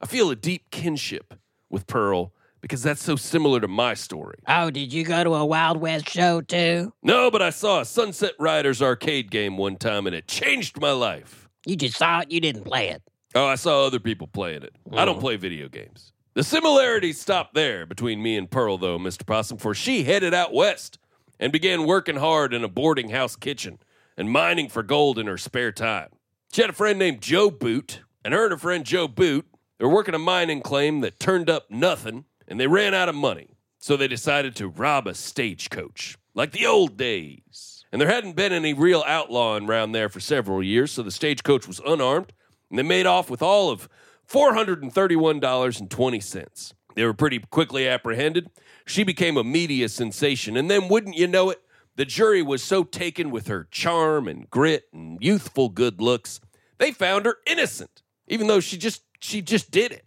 I 0.00 0.06
feel 0.06 0.30
a 0.30 0.36
deep 0.36 0.70
kinship 0.70 1.34
with 1.68 1.88
Pearl 1.88 2.32
because 2.60 2.84
that's 2.84 3.02
so 3.02 3.16
similar 3.16 3.58
to 3.58 3.66
my 3.66 3.94
story. 3.94 4.38
Oh, 4.46 4.70
did 4.70 4.92
you 4.92 5.02
go 5.02 5.24
to 5.24 5.34
a 5.34 5.44
Wild 5.44 5.78
West 5.78 6.08
show 6.08 6.42
too? 6.42 6.92
No, 7.02 7.28
but 7.28 7.42
I 7.42 7.50
saw 7.50 7.80
a 7.80 7.84
Sunset 7.84 8.34
Riders 8.38 8.80
arcade 8.80 9.32
game 9.32 9.56
one 9.56 9.74
time 9.74 10.06
and 10.06 10.14
it 10.14 10.28
changed 10.28 10.80
my 10.80 10.92
life. 10.92 11.48
You 11.66 11.74
just 11.74 11.96
saw 11.96 12.20
it, 12.20 12.30
you 12.30 12.38
didn't 12.38 12.62
play 12.62 12.90
it. 12.90 13.02
Oh, 13.34 13.46
I 13.46 13.56
saw 13.56 13.84
other 13.84 13.98
people 13.98 14.28
playing 14.28 14.62
it. 14.62 14.76
I 14.92 15.04
don't 15.04 15.18
mm. 15.18 15.22
play 15.22 15.34
video 15.34 15.68
games. 15.68 16.12
The 16.34 16.42
similarities 16.42 17.20
stopped 17.20 17.52
there 17.52 17.84
between 17.84 18.22
me 18.22 18.38
and 18.38 18.50
Pearl, 18.50 18.78
though, 18.78 18.98
Mr. 18.98 19.26
Possum, 19.26 19.58
for 19.58 19.74
she 19.74 20.04
headed 20.04 20.32
out 20.32 20.54
west 20.54 20.98
and 21.38 21.52
began 21.52 21.84
working 21.84 22.16
hard 22.16 22.54
in 22.54 22.64
a 22.64 22.68
boarding 22.68 23.10
house 23.10 23.36
kitchen 23.36 23.78
and 24.16 24.30
mining 24.30 24.70
for 24.70 24.82
gold 24.82 25.18
in 25.18 25.26
her 25.26 25.36
spare 25.36 25.72
time. 25.72 26.08
She 26.50 26.62
had 26.62 26.70
a 26.70 26.74
friend 26.74 26.98
named 26.98 27.20
Joe 27.20 27.50
Boot, 27.50 28.00
and 28.24 28.32
her 28.32 28.44
and 28.44 28.52
her 28.52 28.58
friend 28.58 28.84
Joe 28.84 29.08
Boot, 29.08 29.46
were 29.78 29.90
working 29.90 30.14
a 30.14 30.18
mining 30.18 30.62
claim 30.62 31.00
that 31.00 31.20
turned 31.20 31.50
up 31.50 31.70
nothing, 31.70 32.24
and 32.48 32.58
they 32.58 32.66
ran 32.66 32.94
out 32.94 33.10
of 33.10 33.14
money. 33.14 33.56
So 33.78 33.96
they 33.96 34.08
decided 34.08 34.56
to 34.56 34.68
rob 34.68 35.06
a 35.06 35.14
stagecoach, 35.14 36.16
like 36.34 36.52
the 36.52 36.66
old 36.66 36.96
days. 36.96 37.84
And 37.92 38.00
there 38.00 38.08
hadn't 38.08 38.36
been 38.36 38.52
any 38.52 38.72
real 38.72 39.04
outlawing 39.06 39.68
around 39.68 39.92
there 39.92 40.08
for 40.08 40.20
several 40.20 40.62
years, 40.62 40.92
so 40.92 41.02
the 41.02 41.10
stagecoach 41.10 41.66
was 41.66 41.80
unarmed, 41.84 42.32
and 42.70 42.78
they 42.78 42.84
made 42.84 43.06
off 43.06 43.28
with 43.28 43.42
all 43.42 43.68
of 43.68 43.86
$431.20. 44.32 46.72
They 46.94 47.04
were 47.04 47.14
pretty 47.14 47.38
quickly 47.38 47.88
apprehended. 47.88 48.50
She 48.86 49.04
became 49.04 49.36
a 49.36 49.44
media 49.44 49.88
sensation, 49.88 50.56
and 50.56 50.70
then, 50.70 50.88
wouldn't 50.88 51.16
you 51.16 51.26
know 51.26 51.50
it, 51.50 51.60
the 51.96 52.04
jury 52.04 52.42
was 52.42 52.62
so 52.62 52.84
taken 52.84 53.30
with 53.30 53.48
her 53.48 53.68
charm 53.70 54.28
and 54.28 54.48
grit 54.50 54.84
and 54.92 55.18
youthful 55.20 55.68
good 55.68 56.00
looks, 56.00 56.40
they 56.78 56.90
found 56.90 57.26
her 57.26 57.36
innocent, 57.46 58.02
even 58.28 58.46
though 58.46 58.60
she 58.60 58.78
just 58.78 59.02
she 59.20 59.42
just 59.42 59.70
did 59.70 59.92
it. 59.92 60.04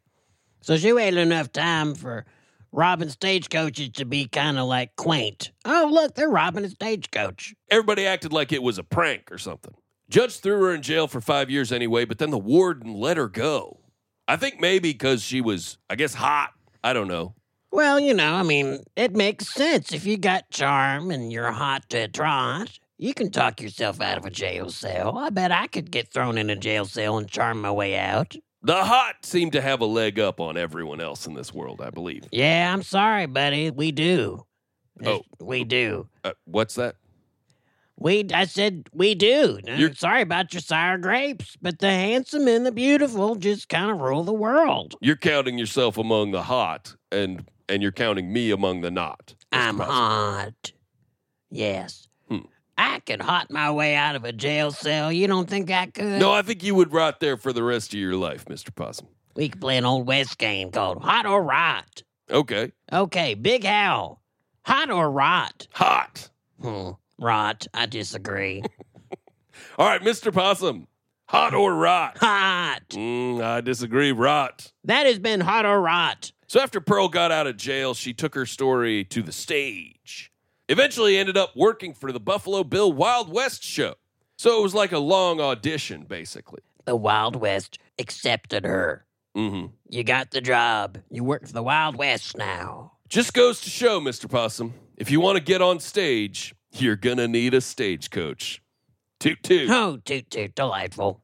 So 0.62 0.78
she 0.78 0.92
waited 0.92 1.20
enough 1.20 1.52
time 1.52 1.96
for 1.96 2.26
robbing 2.72 3.10
stagecoaches 3.10 3.90
to 3.90 4.06
be 4.06 4.28
kind 4.28 4.58
of 4.58 4.66
like 4.66 4.96
quaint. 4.96 5.52
Oh, 5.64 5.90
look, 5.92 6.16
they're 6.16 6.30
robbing 6.30 6.66
a 6.66 6.70
stagecoach. 6.70 7.54
Everybody 7.70 8.06
acted 8.06 8.34
like 8.34 8.52
it 8.52 8.64
was 8.64 8.78
a 8.78 8.84
prank 8.84 9.32
or 9.32 9.38
something. 9.38 9.74
Judge 10.10 10.40
threw 10.40 10.62
her 10.64 10.74
in 10.74 10.82
jail 10.82 11.08
for 11.08 11.22
five 11.22 11.50
years 11.50 11.72
anyway, 11.72 12.06
but 12.06 12.18
then 12.18 12.32
the 12.32 12.38
warden 12.38 12.94
let 12.94 13.18
her 13.18 13.30
go. 13.30 13.80
I 14.28 14.38
think 14.38 14.60
maybe 14.60 14.92
because 14.92 15.22
she 15.22 15.42
was, 15.42 15.78
I 15.90 15.96
guess, 15.96 16.14
hot. 16.14 16.52
I 16.84 16.94
don't 16.94 17.08
know. 17.08 17.36
Well, 17.72 18.00
you 18.00 18.14
know, 18.14 18.34
I 18.34 18.44
mean, 18.44 18.84
it 18.96 19.16
makes 19.16 19.48
sense. 19.48 19.92
If 19.92 20.06
you 20.06 20.18
got 20.18 20.50
charm 20.50 21.12
and 21.12 21.32
you're 21.32 21.52
hot 21.52 21.90
to 21.90 22.08
trot, 22.08 22.80
you 22.98 23.14
can 23.14 23.32
talk 23.32 23.60
yourself 23.60 24.00
out 24.00 24.18
of 24.18 24.26
a 24.26 24.30
jail 24.30 24.70
cell. 24.70 25.18
I 25.18 25.30
bet 25.30 25.52
I 25.52 25.68
could 25.68 25.92
get 25.92 26.12
thrown 26.12 26.38
in 26.38 26.50
a 26.50 26.56
jail 26.56 26.86
cell 26.86 27.18
and 27.18 27.28
charm 27.28 27.62
my 27.62 27.72
way 27.72 27.98
out. 27.98 28.36
The 28.62 28.84
hot 28.84 29.18
seem 29.24 29.52
to 29.52 29.62
have 29.62 29.82
a 29.82 29.86
leg 29.86 30.20
up 30.20 30.40
on 30.40 30.58
everyone 30.58 31.02
else 31.02 31.28
in 31.28 31.34
this 31.34 31.54
world, 31.54 31.82
I 31.82 31.92
believe. 31.92 32.24
Yeah, 32.32 32.74
I'm 32.74 32.82
sorry, 32.82 33.26
buddy. 33.28 33.70
We 33.70 33.92
do. 33.92 34.46
Oh. 35.06 35.22
We 35.40 35.66
do. 35.66 36.08
Uh, 36.24 36.32
what's 36.46 36.76
that? 36.76 36.96
We, 37.98 38.26
I 38.34 38.46
said 38.46 38.90
we 38.94 39.16
do. 39.16 39.60
You're- 39.66 39.94
sorry 39.96 40.22
about 40.22 40.54
your 40.54 40.62
sour 40.62 40.98
grapes, 40.98 41.56
but 41.62 41.80
the 41.80 41.90
handsome 41.90 42.48
and 42.48 42.66
the 42.66 42.72
beautiful 42.72 43.36
just 43.36 43.70
kind 43.70 43.90
of 43.90 44.00
rule 44.00 44.24
the 44.24 44.34
world. 44.34 44.96
You're 45.02 45.16
counting 45.16 45.58
yourself 45.58 45.98
among 45.98 46.32
the 46.32 46.44
hot, 46.44 46.96
and 47.12 47.50
and 47.70 47.82
you're 47.82 47.92
counting 47.94 48.32
me 48.34 48.52
among 48.52 48.82
the 48.82 48.92
not. 48.92 49.34
I'm 49.52 49.78
Possum. 49.78 49.94
hot. 49.94 50.72
Yes. 51.50 52.08
Hmm. 52.30 52.40
I 52.78 53.00
could 53.00 53.22
hot 53.22 53.50
my 53.50 53.72
way 53.72 53.96
out 53.96 54.16
of 54.16 54.26
a 54.26 54.34
jail 54.34 54.72
cell. 54.72 55.12
You 55.12 55.28
don't 55.28 55.50
think 55.50 55.72
I 55.72 55.86
could? 55.88 56.20
No, 56.20 56.32
I 56.34 56.42
think 56.42 56.64
you 56.64 56.76
would 56.76 56.92
rot 56.92 57.22
there 57.22 57.38
for 57.38 57.54
the 57.54 57.64
rest 57.64 57.94
of 57.94 58.00
your 58.00 58.16
life, 58.18 58.46
Mr. 58.46 58.76
Possum. 58.76 59.08
We 59.36 59.50
could 59.50 59.62
play 59.62 59.78
an 59.78 59.86
old 59.86 60.06
West 60.06 60.38
game 60.38 60.70
called 60.72 61.02
Hot 61.02 61.26
or 61.26 61.42
Rot. 61.44 62.04
Okay. 62.30 62.72
Okay, 62.92 63.34
Big 63.36 63.64
Hal. 63.64 64.22
Hot 64.66 64.90
or 64.92 65.10
rot? 65.10 65.68
Hot. 65.74 66.30
Hmm. 66.62 66.92
Rot. 67.20 67.68
I 67.74 67.86
disagree. 67.86 68.64
All 69.78 69.88
right, 69.88 70.02
Mr. 70.02 70.34
Possum. 70.34 70.88
Hot 71.28 71.56
or 71.56 71.74
rot? 71.74 72.18
hot. 72.20 72.82
Mm, 72.92 73.44
I 73.44 73.62
disagree. 73.62 74.12
Rot. 74.12 74.72
That 74.84 75.08
has 75.08 75.18
been 75.18 75.42
hot 75.42 75.66
or 75.66 75.82
rot. 75.82 76.32
So 76.48 76.60
after 76.62 76.80
Pearl 76.80 77.08
got 77.10 77.32
out 77.32 77.48
of 77.48 77.58
jail, 77.58 77.96
she 77.96 78.14
took 78.14 78.36
her 78.36 78.46
story 78.46 79.04
to 79.06 79.24
the 79.24 79.32
stage. 79.32 80.32
Eventually 80.70 81.18
ended 81.18 81.36
up 81.38 81.56
working 81.56 81.94
for 81.94 82.12
the 82.12 82.20
Buffalo 82.20 82.64
Bill 82.64 82.94
Wild 82.94 83.32
West 83.32 83.64
show. 83.64 83.96
So 84.38 84.60
it 84.60 84.64
was 84.64 84.76
like 84.76 84.92
a 84.92 85.00
long 85.00 85.40
audition, 85.42 86.06
basically. 86.08 86.62
The 86.86 86.96
Wild 86.96 87.36
West 87.36 87.80
accepted 87.98 88.66
her. 88.66 89.06
Mm-hmm. 89.36 89.68
You 89.90 90.04
got 90.04 90.32
the 90.32 90.42
job. 90.42 91.00
You 91.10 91.24
work 91.24 91.48
for 91.48 91.54
the 91.54 91.64
Wild 91.64 91.96
West 91.96 92.38
now. 92.38 92.94
Just 93.10 93.34
goes 93.34 93.62
to 93.62 93.70
show, 93.70 94.00
Mr. 94.00 94.30
Possum, 94.30 94.74
if 94.98 95.12
you 95.12 95.20
want 95.20 95.38
to 95.38 95.44
get 95.44 95.62
on 95.62 95.80
stage, 95.80 96.54
you're 96.82 96.96
gonna 96.96 97.28
need 97.28 97.54
a 97.54 97.62
stagecoach. 97.62 98.62
Toot 99.20 99.42
toot. 99.44 99.70
Oh, 99.70 99.98
toot 100.04 100.30
toot, 100.30 100.56
delightful. 100.56 101.22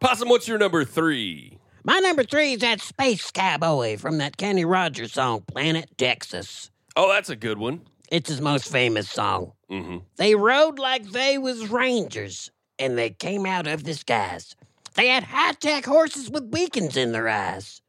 Possum, 0.00 0.28
what's 0.28 0.48
your 0.48 0.58
number 0.58 0.84
three? 0.84 1.57
My 1.84 1.98
number 2.00 2.24
three 2.24 2.54
is 2.54 2.60
that 2.60 2.80
space 2.80 3.30
cowboy 3.30 3.96
from 3.96 4.18
that 4.18 4.36
Kenny 4.36 4.64
Rogers 4.64 5.12
song, 5.12 5.42
Planet 5.42 5.88
Texas. 5.96 6.70
Oh, 6.96 7.08
that's 7.08 7.30
a 7.30 7.36
good 7.36 7.58
one. 7.58 7.82
It's 8.10 8.28
his 8.28 8.40
most 8.40 8.70
famous 8.70 9.08
song. 9.08 9.52
Mm-hmm. 9.70 9.98
They 10.16 10.34
rode 10.34 10.78
like 10.78 11.10
they 11.10 11.38
was 11.38 11.68
rangers, 11.68 12.50
and 12.78 12.98
they 12.98 13.10
came 13.10 13.46
out 13.46 13.66
of 13.66 13.84
the 13.84 13.94
skies. 13.94 14.56
They 14.94 15.08
had 15.08 15.24
high-tech 15.24 15.84
horses 15.84 16.30
with 16.30 16.50
beacons 16.50 16.96
in 16.96 17.12
their 17.12 17.28
eyes. 17.28 17.80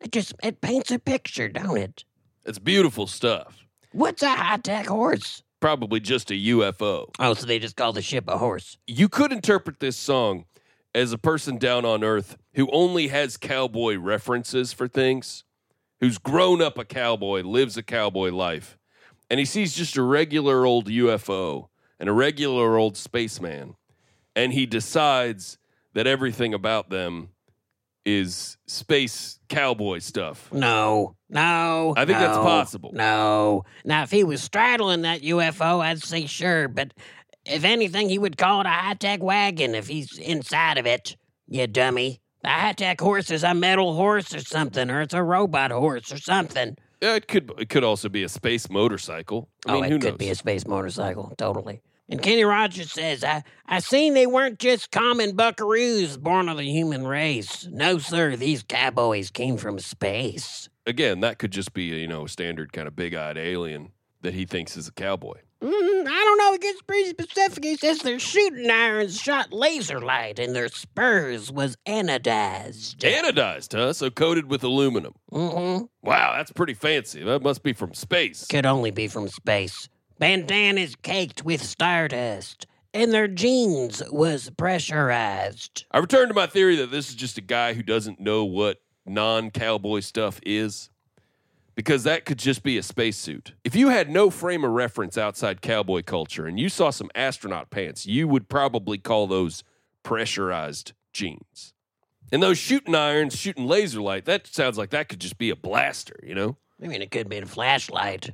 It 0.00 0.12
just 0.12 0.34
it 0.42 0.60
paints 0.62 0.90
a 0.90 0.98
picture, 0.98 1.48
don't 1.48 1.76
it? 1.76 2.04
It's 2.46 2.58
beautiful 2.58 3.06
stuff. 3.06 3.66
What's 3.92 4.22
a 4.22 4.30
high-tech 4.30 4.86
horse? 4.86 5.42
Probably 5.60 6.00
just 6.00 6.30
a 6.30 6.34
UFO. 6.34 7.10
Oh, 7.18 7.34
so 7.34 7.44
they 7.44 7.58
just 7.58 7.76
call 7.76 7.92
the 7.92 8.00
ship 8.00 8.24
a 8.28 8.38
horse. 8.38 8.78
You 8.86 9.10
could 9.10 9.30
interpret 9.32 9.80
this 9.80 9.96
song 9.96 10.46
as 10.94 11.12
a 11.12 11.18
person 11.18 11.58
down 11.58 11.84
on 11.84 12.02
Earth 12.02 12.36
who 12.54 12.68
only 12.72 13.08
has 13.08 13.36
cowboy 13.36 13.96
references 13.96 14.72
for 14.72 14.88
things, 14.88 15.44
who's 16.00 16.18
grown 16.18 16.60
up 16.60 16.78
a 16.78 16.84
cowboy, 16.84 17.42
lives 17.42 17.76
a 17.76 17.82
cowboy 17.82 18.30
life, 18.30 18.78
and 19.28 19.38
he 19.38 19.44
sees 19.44 19.74
just 19.74 19.96
a 19.96 20.02
regular 20.02 20.66
old 20.66 20.88
UFO 20.88 21.68
and 21.98 22.08
a 22.08 22.12
regular 22.12 22.76
old 22.76 22.96
spaceman, 22.96 23.76
and 24.34 24.52
he 24.52 24.66
decides 24.66 25.58
that 25.94 26.06
everything 26.06 26.54
about 26.54 26.90
them 26.90 27.30
is 28.04 28.56
space 28.66 29.38
cowboy 29.48 29.98
stuff. 29.98 30.52
No, 30.52 31.14
no. 31.28 31.94
I 31.96 32.06
think 32.06 32.18
that's 32.18 32.38
possible. 32.38 32.90
No. 32.94 33.64
Now, 33.84 34.02
if 34.02 34.10
he 34.10 34.24
was 34.24 34.42
straddling 34.42 35.02
that 35.02 35.20
UFO, 35.22 35.80
I'd 35.80 36.02
say 36.02 36.26
sure, 36.26 36.66
but 36.68 36.94
if 37.44 37.64
anything, 37.64 38.08
he 38.08 38.18
would 38.18 38.36
call 38.36 38.60
it 38.60 38.66
a 38.66 38.70
high 38.70 38.94
tech 38.94 39.22
wagon 39.22 39.74
if 39.74 39.86
he's 39.86 40.18
inside 40.18 40.78
of 40.78 40.86
it. 40.86 41.16
You 41.46 41.66
dummy. 41.66 42.20
The 42.42 42.48
high 42.48 42.72
tech 42.72 43.00
horse 43.00 43.30
is 43.30 43.44
a 43.44 43.54
metal 43.54 43.94
horse 43.94 44.34
or 44.34 44.40
something, 44.40 44.90
or 44.90 45.02
it's 45.02 45.14
a 45.14 45.22
robot 45.22 45.70
horse 45.70 46.12
or 46.12 46.18
something. 46.18 46.76
Yeah, 47.00 47.14
it 47.14 47.28
could 47.28 47.52
it 47.58 47.68
could 47.68 47.84
also 47.84 48.08
be 48.08 48.22
a 48.22 48.28
space 48.28 48.70
motorcycle. 48.70 49.48
I 49.66 49.72
oh, 49.72 49.74
mean, 49.74 49.84
oh, 49.84 49.88
who 49.88 49.94
it 49.96 50.00
could 50.00 50.10
knows? 50.12 50.18
be 50.18 50.30
a 50.30 50.34
space 50.34 50.66
motorcycle, 50.66 51.32
totally. 51.36 51.82
And 52.10 52.20
Kenny 52.20 52.42
Rogers 52.42 52.90
says, 52.90 53.22
I, 53.22 53.44
I 53.66 53.78
seen 53.78 54.14
they 54.14 54.26
weren't 54.26 54.58
just 54.58 54.90
common 54.90 55.36
buckaroos 55.36 56.18
born 56.18 56.48
of 56.48 56.56
the 56.56 56.64
human 56.64 57.06
race. 57.06 57.68
No, 57.70 57.98
sir, 57.98 58.34
these 58.34 58.64
cowboys 58.64 59.30
came 59.30 59.56
from 59.56 59.78
space. 59.78 60.68
Again, 60.86 61.20
that 61.20 61.38
could 61.38 61.52
just 61.52 61.72
be 61.72 61.92
a, 61.92 61.98
you 61.98 62.08
know 62.08 62.24
a 62.24 62.28
standard 62.28 62.72
kind 62.72 62.88
of 62.88 62.96
big-eyed 62.96 63.38
alien 63.38 63.92
that 64.22 64.34
he 64.34 64.44
thinks 64.44 64.76
is 64.76 64.88
a 64.88 64.92
cowboy. 64.92 65.38
Mm, 65.62 66.06
I 66.06 66.24
don't 66.24 66.38
know. 66.38 66.54
It 66.54 66.62
gets 66.62 66.82
pretty 66.82 67.10
specific. 67.10 67.64
He 67.64 67.76
says 67.76 67.98
their 67.98 68.18
shooting 68.18 68.70
irons 68.70 69.20
shot 69.20 69.52
laser 69.52 70.00
light 70.00 70.38
and 70.38 70.56
their 70.56 70.68
spurs 70.68 71.52
was 71.52 71.76
anodized. 71.86 72.96
Anodized, 72.98 73.74
huh? 73.74 73.92
So 73.92 74.10
coated 74.10 74.50
with 74.50 74.64
aluminum. 74.64 75.12
Mm-hmm. 75.30 75.84
Wow, 76.02 76.34
that's 76.36 76.52
pretty 76.52 76.74
fancy. 76.74 77.22
That 77.22 77.42
must 77.42 77.62
be 77.62 77.74
from 77.74 77.92
space. 77.92 78.46
Could 78.46 78.64
only 78.66 78.90
be 78.90 79.06
from 79.06 79.28
space. 79.28 79.88
Bandanas 80.18 80.96
caked 80.96 81.44
with 81.44 81.62
stardust, 81.62 82.66
and 82.92 83.12
their 83.12 83.28
jeans 83.28 84.02
was 84.10 84.50
pressurized. 84.56 85.86
I 85.90 85.98
return 85.98 86.28
to 86.28 86.34
my 86.34 86.46
theory 86.46 86.76
that 86.76 86.90
this 86.90 87.08
is 87.08 87.14
just 87.14 87.38
a 87.38 87.42
guy 87.42 87.74
who 87.74 87.82
doesn't 87.82 88.20
know 88.20 88.44
what 88.44 88.78
non-cowboy 89.06 90.00
stuff 90.00 90.40
is. 90.44 90.90
Because 91.74 92.04
that 92.04 92.24
could 92.24 92.38
just 92.38 92.62
be 92.62 92.76
a 92.76 92.82
spacesuit. 92.82 93.52
If 93.64 93.74
you 93.74 93.88
had 93.88 94.10
no 94.10 94.28
frame 94.28 94.64
of 94.64 94.72
reference 94.72 95.16
outside 95.16 95.62
cowboy 95.62 96.02
culture 96.02 96.46
and 96.46 96.58
you 96.58 96.68
saw 96.68 96.90
some 96.90 97.10
astronaut 97.14 97.70
pants, 97.70 98.06
you 98.06 98.28
would 98.28 98.48
probably 98.48 98.98
call 98.98 99.26
those 99.26 99.64
pressurized 100.02 100.92
jeans. 101.12 101.72
And 102.32 102.42
those 102.42 102.58
shooting 102.58 102.94
irons, 102.94 103.36
shooting 103.36 103.66
laser 103.66 104.00
light, 104.00 104.24
that 104.26 104.46
sounds 104.46 104.78
like 104.78 104.90
that 104.90 105.08
could 105.08 105.20
just 105.20 105.38
be 105.38 105.50
a 105.50 105.56
blaster, 105.56 106.18
you 106.22 106.34
know? 106.34 106.56
I 106.82 106.86
mean, 106.86 107.02
it 107.02 107.10
could 107.10 107.28
be 107.28 107.38
a 107.38 107.46
flashlight. 107.46 108.30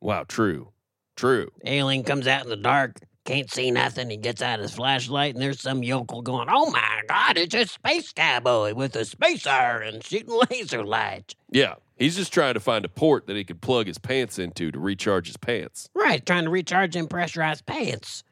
Wow, 0.00 0.24
true. 0.24 0.68
True. 1.16 1.50
Alien 1.64 2.02
comes 2.02 2.26
out 2.26 2.44
in 2.44 2.50
the 2.50 2.56
dark, 2.56 2.98
can't 3.24 3.50
see 3.50 3.70
nothing. 3.70 4.10
He 4.10 4.16
gets 4.16 4.42
out 4.42 4.58
his 4.58 4.74
flashlight, 4.74 5.34
and 5.34 5.42
there's 5.42 5.60
some 5.60 5.82
yokel 5.82 6.22
going, 6.22 6.48
"Oh 6.50 6.70
my 6.70 7.02
God, 7.08 7.38
it's 7.38 7.54
a 7.54 7.66
space 7.66 8.12
cowboy 8.12 8.74
with 8.74 8.96
a 8.96 9.04
space 9.04 9.46
iron 9.46 10.00
shooting 10.02 10.38
laser 10.50 10.84
light." 10.84 11.34
Yeah. 11.50 11.76
He's 11.96 12.16
just 12.16 12.32
trying 12.32 12.54
to 12.54 12.60
find 12.60 12.84
a 12.84 12.88
port 12.88 13.26
that 13.26 13.36
he 13.36 13.44
could 13.44 13.60
plug 13.60 13.86
his 13.86 13.98
pants 13.98 14.38
into 14.38 14.72
to 14.72 14.78
recharge 14.78 15.28
his 15.28 15.36
pants. 15.36 15.88
Right, 15.94 16.24
trying 16.24 16.44
to 16.44 16.50
recharge 16.50 16.94
them 16.94 17.06
pressurized 17.06 17.66
pants. 17.66 18.24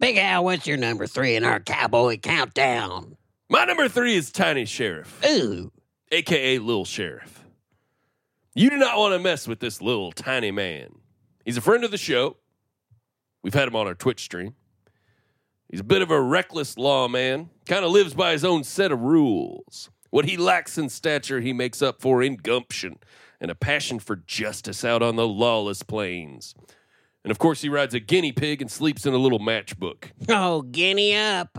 Big 0.00 0.16
Al, 0.18 0.44
what's 0.44 0.66
your 0.66 0.76
number 0.76 1.06
three 1.06 1.34
in 1.34 1.42
our 1.44 1.58
cowboy 1.58 2.18
countdown? 2.18 3.16
My 3.48 3.64
number 3.64 3.88
three 3.88 4.14
is 4.14 4.30
Tiny 4.30 4.66
Sheriff, 4.66 5.24
Ooh, 5.24 5.72
aka 6.12 6.58
Little 6.58 6.84
Sheriff. 6.84 7.42
You 8.54 8.70
do 8.70 8.76
not 8.76 8.98
want 8.98 9.14
to 9.14 9.18
mess 9.18 9.48
with 9.48 9.60
this 9.60 9.80
little 9.80 10.12
tiny 10.12 10.50
man. 10.50 10.90
He's 11.44 11.56
a 11.56 11.62
friend 11.62 11.84
of 11.84 11.90
the 11.90 11.96
show. 11.96 12.36
We've 13.42 13.54
had 13.54 13.68
him 13.68 13.76
on 13.76 13.86
our 13.86 13.94
Twitch 13.94 14.22
stream. 14.22 14.54
He's 15.70 15.80
a 15.80 15.84
bit 15.84 16.02
of 16.02 16.10
a 16.10 16.20
reckless 16.20 16.76
lawman, 16.76 17.50
kind 17.66 17.84
of 17.84 17.90
lives 17.90 18.14
by 18.14 18.32
his 18.32 18.44
own 18.44 18.64
set 18.64 18.92
of 18.92 19.00
rules. 19.00 19.90
What 20.10 20.24
he 20.24 20.36
lacks 20.36 20.78
in 20.78 20.88
stature, 20.88 21.40
he 21.40 21.52
makes 21.52 21.82
up 21.82 22.00
for 22.00 22.22
in 22.22 22.36
gumption 22.36 22.98
and 23.40 23.50
a 23.50 23.54
passion 23.54 23.98
for 23.98 24.16
justice 24.16 24.84
out 24.84 25.02
on 25.02 25.16
the 25.16 25.26
lawless 25.26 25.82
plains. 25.82 26.54
And 27.24 27.30
of 27.30 27.38
course, 27.38 27.60
he 27.60 27.68
rides 27.68 27.94
a 27.94 28.00
guinea 28.00 28.32
pig 28.32 28.62
and 28.62 28.70
sleeps 28.70 29.04
in 29.04 29.12
a 29.12 29.18
little 29.18 29.38
matchbook. 29.38 30.10
oh, 30.28 30.62
guinea 30.62 31.14
up. 31.16 31.58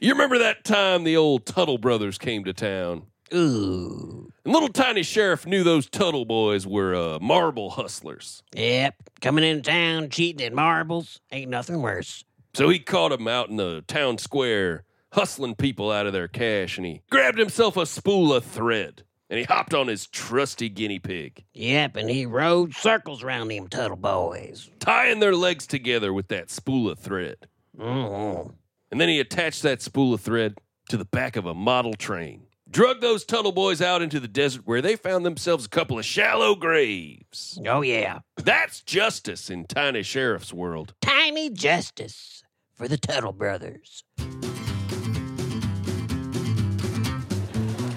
You 0.00 0.10
remember 0.10 0.38
that 0.38 0.64
time 0.64 1.04
the 1.04 1.16
old 1.16 1.46
Tuttle 1.46 1.78
brothers 1.78 2.18
came 2.18 2.42
to 2.44 2.52
town? 2.52 3.06
Ooh. 3.32 4.28
And 4.44 4.52
little 4.52 4.68
tiny 4.68 5.04
sheriff 5.04 5.46
knew 5.46 5.62
those 5.62 5.88
Tuttle 5.88 6.24
boys 6.24 6.66
were 6.66 6.94
uh, 6.94 7.18
marble 7.20 7.70
hustlers. 7.70 8.42
Yep. 8.54 8.96
Coming 9.20 9.44
into 9.44 9.70
town, 9.70 10.10
cheating 10.10 10.44
at 10.44 10.52
marbles. 10.52 11.20
Ain't 11.30 11.50
nothing 11.50 11.82
worse. 11.82 12.24
So 12.54 12.68
he 12.68 12.78
caught 12.80 13.12
'em 13.12 13.28
out 13.28 13.48
in 13.48 13.56
the 13.56 13.82
town 13.86 14.18
square, 14.18 14.84
hustling 15.12 15.54
people 15.54 15.90
out 15.90 16.06
of 16.06 16.12
their 16.12 16.28
cash, 16.28 16.76
and 16.76 16.86
he 16.86 17.02
grabbed 17.10 17.38
himself 17.38 17.76
a 17.76 17.86
spool 17.86 18.32
of 18.32 18.44
thread, 18.44 19.02
and 19.30 19.38
he 19.38 19.44
hopped 19.44 19.74
on 19.74 19.88
his 19.88 20.06
trusty 20.06 20.68
guinea 20.68 20.98
pig, 20.98 21.44
Yep, 21.54 21.96
and 21.96 22.10
he 22.10 22.26
rode 22.26 22.74
circles 22.74 23.22
around 23.22 23.48
them 23.48 23.68
Tuttle 23.68 23.96
boys. 23.96 24.70
tying 24.80 25.20
their 25.20 25.34
legs 25.36 25.66
together 25.66 26.12
with 26.12 26.28
that 26.28 26.50
spool 26.50 26.90
of 26.90 26.98
thread. 26.98 27.36
Mm-hmm. 27.78 28.50
And 28.90 29.00
then 29.00 29.08
he 29.08 29.20
attached 29.20 29.62
that 29.62 29.80
spool 29.80 30.12
of 30.14 30.20
thread 30.20 30.58
to 30.90 30.96
the 30.96 31.04
back 31.06 31.36
of 31.36 31.46
a 31.46 31.54
model 31.54 31.94
train. 31.94 32.42
Drug 32.70 33.00
those 33.02 33.24
Tuttle 33.24 33.52
boys 33.52 33.82
out 33.82 34.00
into 34.02 34.18
the 34.20 34.28
desert 34.28 34.62
where 34.64 34.80
they 34.80 34.96
found 34.96 35.26
themselves 35.26 35.66
a 35.66 35.68
couple 35.68 35.98
of 35.98 36.04
shallow 36.06 36.54
graves. 36.54 37.58
Oh, 37.66 37.82
yeah. 37.82 38.20
That's 38.36 38.82
justice 38.82 39.50
in 39.50 39.64
Tiny 39.66 40.02
Sheriff's 40.02 40.52
world. 40.54 40.94
Tiny 41.02 41.50
justice 41.50 42.42
for 42.74 42.88
the 42.88 42.96
Tuttle 42.98 43.32
brothers. 43.32 44.04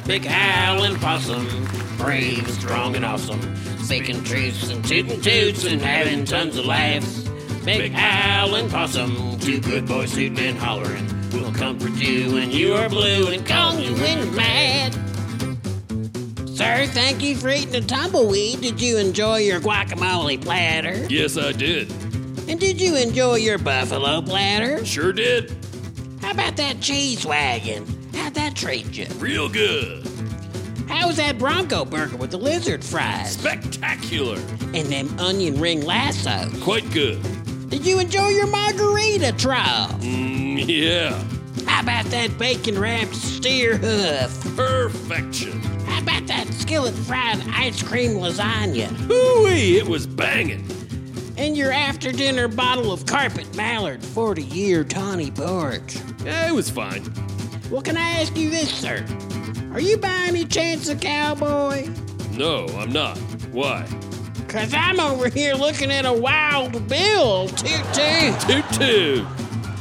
Big 0.06 0.24
howling 0.24 0.96
possum, 1.00 1.48
brave, 1.98 2.38
and 2.38 2.50
strong, 2.50 2.96
and 2.96 3.04
awesome. 3.04 3.42
Speaking 3.80 4.24
truths 4.24 4.70
and 4.70 4.86
tooting 4.86 5.20
toots 5.20 5.66
and 5.66 5.82
having 5.82 6.26
tons 6.26 6.58
of 6.58 6.66
laughs. 6.66 7.28
Big 7.66 7.92
howling 7.92 8.70
possum, 8.70 9.40
two 9.40 9.60
good 9.60 9.88
boys 9.88 10.14
hooting 10.14 10.38
and 10.38 10.60
hollering. 10.60 11.08
Will 11.32 11.52
comfort 11.52 11.94
you 11.94 12.34
when 12.34 12.52
you 12.52 12.76
are 12.76 12.88
blue 12.88 13.30
and 13.30 13.44
calm 13.48 13.80
you 13.80 13.96
when 13.96 14.20
you're 14.20 14.32
mad. 14.34 14.94
Sir, 16.50 16.86
thank 16.86 17.24
you 17.24 17.36
for 17.36 17.50
eating 17.50 17.76
a 17.76 17.82
tumbleweed. 17.82 18.62
Did 18.62 18.80
you 18.80 18.98
enjoy 18.98 19.38
your 19.38 19.60
guacamole 19.60 20.40
platter? 20.40 21.04
Yes, 21.10 21.36
I 21.36 21.52
did. 21.52 21.92
And 22.48 22.60
did 22.60 22.80
you 22.80 22.96
enjoy 22.96 23.38
your 23.38 23.58
buffalo 23.58 24.22
platter? 24.22 24.86
Sure 24.86 25.12
did. 25.12 25.52
How 26.22 26.30
about 26.30 26.58
that 26.58 26.80
cheese 26.80 27.26
wagon? 27.26 27.95
That 28.56 28.62
treat 28.62 28.98
you? 28.98 29.06
Real 29.18 29.50
good. 29.50 30.08
How 30.88 31.08
was 31.08 31.18
that 31.18 31.38
Bronco 31.38 31.84
burger 31.84 32.16
with 32.16 32.32
the 32.32 32.38
lizard 32.38 32.86
fries? 32.86 33.34
Spectacular. 33.34 34.38
And 34.74 34.88
them 34.88 35.14
onion 35.20 35.60
ring 35.60 35.82
lassos? 35.82 36.62
Quite 36.64 36.90
good. 36.92 37.22
Did 37.70 37.86
you 37.86 38.00
enjoy 38.00 38.30
your 38.30 38.48
margarita 38.48 39.34
trial? 39.34 39.90
Mm, 40.00 40.66
yeah. 40.68 41.22
How 41.68 41.82
about 41.82 42.06
that 42.06 42.38
bacon 42.38 42.80
wrapped 42.80 43.16
steer 43.16 43.78
hoof? 43.78 44.56
Perfection. 44.56 45.62
How 45.86 46.02
about 46.02 46.26
that 46.28 46.48
skillet 46.54 46.94
fried 46.94 47.44
ice 47.50 47.84
cream 47.84 48.12
lasagna? 48.12 48.88
Hooey, 48.88 49.78
it 49.78 49.88
was 49.88 50.08
banging. 50.08 50.66
And 51.38 51.58
your 51.58 51.74
after 51.74 52.14
dinner 52.14 52.48
bottle 52.48 52.94
of 52.94 53.06
carpet 53.06 53.54
mallard 53.58 54.02
40 54.02 54.44
year 54.44 54.86
tawny 54.86 55.32
port? 55.32 56.02
Yeah, 56.24 56.48
it 56.48 56.54
was 56.54 56.70
fine. 56.70 57.04
Well, 57.72 57.82
can 57.82 57.98
I 57.98 58.22
ask 58.22 58.36
you 58.38 58.50
this, 58.50 58.72
sir? 58.72 59.06
Are 59.74 59.80
you 59.80 59.98
by 59.98 60.26
any 60.28 60.46
chance 60.46 60.88
a 60.88 60.96
cowboy? 60.96 61.90
No, 62.32 62.68
I'm 62.78 62.92
not. 62.92 63.18
Why? 63.52 63.88
Cause 64.48 64.74
I'm 64.74 65.00
over 65.00 65.28
here 65.30 65.54
looking 65.56 65.92
at 65.92 66.06
a 66.06 66.14
wild 66.14 66.88
bill. 66.88 67.50
Toot 67.50 67.84
toot. 67.94 68.40
Toot 68.42 68.66
toot. 68.74 69.26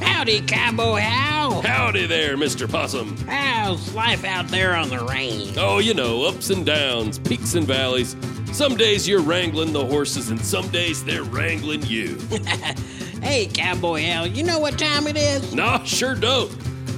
Howdy, 0.03 0.41
cowboy 0.43 1.01
how? 1.01 1.61
Howdy 1.61 2.07
there, 2.07 2.37
Mr. 2.37 2.69
Possum. 2.69 3.17
How's 3.29 3.95
life 3.95 4.25
out 4.25 4.49
there 4.49 4.75
on 4.75 4.89
the 4.89 5.05
range? 5.05 5.57
Oh, 5.57 5.79
you 5.79 5.95
know, 5.95 6.25
ups 6.25 6.51
and 6.51 6.67
downs, 6.67 7.19
peaks 7.19 7.55
and 7.55 7.67
valleys. 7.67 8.17
Some 8.53 8.77
days 8.77 9.07
you're 9.07 9.21
wrangling 9.21 9.73
the 9.73 9.85
horses, 9.85 10.31
and 10.31 10.41
some 10.41 10.69
days 10.69 11.05
they're 11.05 11.25
wrangling 11.25 11.83
you. 11.87 12.19
hey, 13.23 13.47
cowboy 13.47 14.01
Hal, 14.01 14.27
you 14.27 14.43
know 14.43 14.59
what 14.59 14.79
time 14.79 15.07
it 15.07 15.17
is? 15.17 15.55
nah, 15.55 15.85
sure 15.85 16.15
don't. 16.15 16.51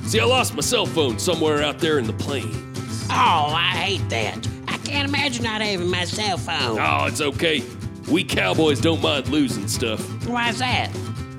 See, 0.06 0.20
I 0.20 0.24
lost 0.24 0.54
my 0.54 0.60
cell 0.60 0.86
phone 0.86 1.18
somewhere 1.18 1.62
out 1.62 1.78
there 1.80 1.98
in 1.98 2.06
the 2.06 2.12
plains. 2.12 3.06
Oh, 3.10 3.52
I 3.52 3.70
hate 3.76 4.08
that. 4.10 4.46
I 4.68 4.78
can't 4.78 5.08
imagine 5.08 5.42
not 5.44 5.60
having 5.60 5.90
my 5.90 6.04
cell 6.04 6.38
phone. 6.38 6.78
Oh, 6.80 7.06
it's 7.06 7.20
okay. 7.20 7.62
We 8.08 8.22
cowboys 8.22 8.80
don't 8.80 9.02
mind 9.02 9.28
losing 9.28 9.66
stuff. 9.66 10.00
Why's 10.26 10.58
that? 10.60 10.90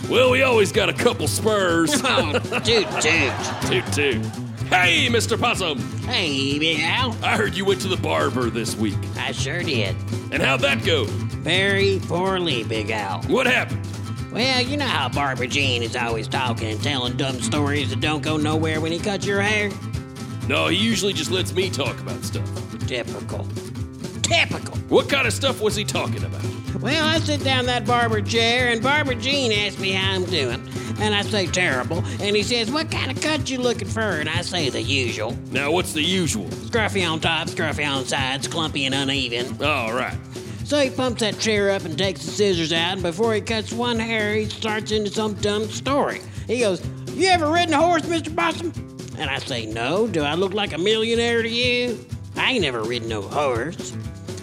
Well, 0.10 0.32
we 0.32 0.42
always 0.44 0.72
got 0.72 0.90
a 0.90 0.94
couple 0.94 1.28
spurs. 1.28 2.02
Oh, 2.04 2.34
toot 2.64 2.88
toot. 3.02 3.34
toot 3.70 3.94
toot. 3.94 4.26
Hey, 4.68 5.08
Mr. 5.10 5.40
Possum. 5.40 5.80
Hey, 6.02 6.60
Big 6.60 6.80
Al. 6.82 7.16
I 7.24 7.38
heard 7.38 7.56
you 7.56 7.64
went 7.64 7.80
to 7.82 7.88
the 7.88 7.96
barber 7.98 8.50
this 8.50 8.76
week. 8.76 8.98
I 9.18 9.32
sure 9.32 9.64
did. 9.64 9.96
And 10.32 10.42
how'd 10.44 10.60
that 10.62 10.84
go? 10.84 11.06
Very 11.06 12.02
poorly, 12.06 12.64
Big 12.66 12.92
Al. 12.92 13.22
What 13.24 13.48
happened? 13.48 13.86
Well, 14.38 14.62
you 14.62 14.78
know 14.78 14.86
how 14.86 15.10
Barbara 15.10 15.48
Jean 15.48 15.82
is 15.82 15.96
always 15.96 16.28
talking 16.28 16.68
and 16.68 16.84
telling 16.84 17.18
dumb 17.18 17.42
stories 17.42 17.90
that 17.90 18.02
don't 18.02 18.22
go 18.22 18.38
nowhere 18.38 18.80
when 18.80 18.92
he 18.92 19.00
cuts 19.00 19.26
your 19.26 19.42
hair? 19.42 19.72
No, 20.48 20.68
he 20.68 20.78
usually 20.78 21.12
just 21.12 21.32
lets 21.32 21.54
me 21.54 21.72
talk 21.72 22.00
about 22.00 22.24
stuff. 22.24 22.48
Typical. 22.86 23.48
Typical. 24.22 24.78
What 24.90 25.10
kind 25.10 25.26
of 25.26 25.34
stuff 25.34 25.60
was 25.60 25.76
he 25.76 25.84
talking 25.84 26.24
about? 26.24 26.44
Well, 26.80 27.04
I 27.04 27.18
sit 27.18 27.44
down 27.44 27.66
that 27.66 27.88
barber 27.88 28.22
chair, 28.22 28.70
and 28.70 28.80
Barbara 28.80 29.16
Jean 29.16 29.52
asks 29.52 29.80
me 29.80 29.94
how 29.94 30.14
I'm 30.14 30.26
doing. 30.26 30.62
And 31.00 31.16
I 31.16 31.24
say 31.24 31.48
terrible. 31.48 32.06
And 32.22 32.36
he 32.36 32.44
says, 32.44 32.70
What 32.70 32.92
kind 32.92 33.10
of 33.10 33.20
cut 33.20 33.50
you 33.50 33.58
looking 33.58 33.88
for? 33.88 34.02
And 34.02 34.30
I 34.30 34.44
say 34.44 34.70
the 34.70 34.84
usual. 34.84 35.36
Now, 35.50 35.72
what's 35.72 35.94
the 35.94 36.04
usual? 36.04 36.46
Scruffy 36.46 37.10
on 37.12 37.22
top, 37.22 37.48
scruffy 37.48 37.90
on 37.90 38.06
sides, 38.06 38.48
clumpy 38.48 38.86
and 38.86 38.94
uneven. 38.94 39.64
All 39.64 39.94
right. 39.94 40.16
So 40.68 40.78
he 40.80 40.90
pumps 40.90 41.22
that 41.22 41.40
chair 41.40 41.72
up 41.72 41.86
and 41.86 41.98
takes 41.98 42.26
the 42.26 42.30
scissors 42.30 42.74
out, 42.74 42.96
and 42.96 43.02
before 43.02 43.34
he 43.34 43.40
cuts 43.40 43.72
one 43.72 43.98
hair, 43.98 44.36
he 44.36 44.50
starts 44.50 44.92
into 44.92 45.10
some 45.10 45.34
dumb 45.36 45.70
story. 45.70 46.20
He 46.46 46.60
goes, 46.60 46.86
You 47.14 47.30
ever 47.30 47.50
ridden 47.50 47.74
a 47.74 47.78
horse, 47.78 48.02
Mr. 48.02 48.36
Possum? 48.36 48.74
And 49.18 49.30
I 49.30 49.40
say, 49.40 49.66
No. 49.66 50.08
Do 50.08 50.24
I 50.24 50.34
look 50.34 50.54
like 50.54 50.74
a 50.74 50.78
millionaire 50.78 51.42
to 51.42 51.48
you? 51.48 52.06
I 52.36 52.52
ain't 52.52 52.64
never 52.64 52.84
ridden 52.84 53.08
no 53.08 53.22
horse. 53.22 53.96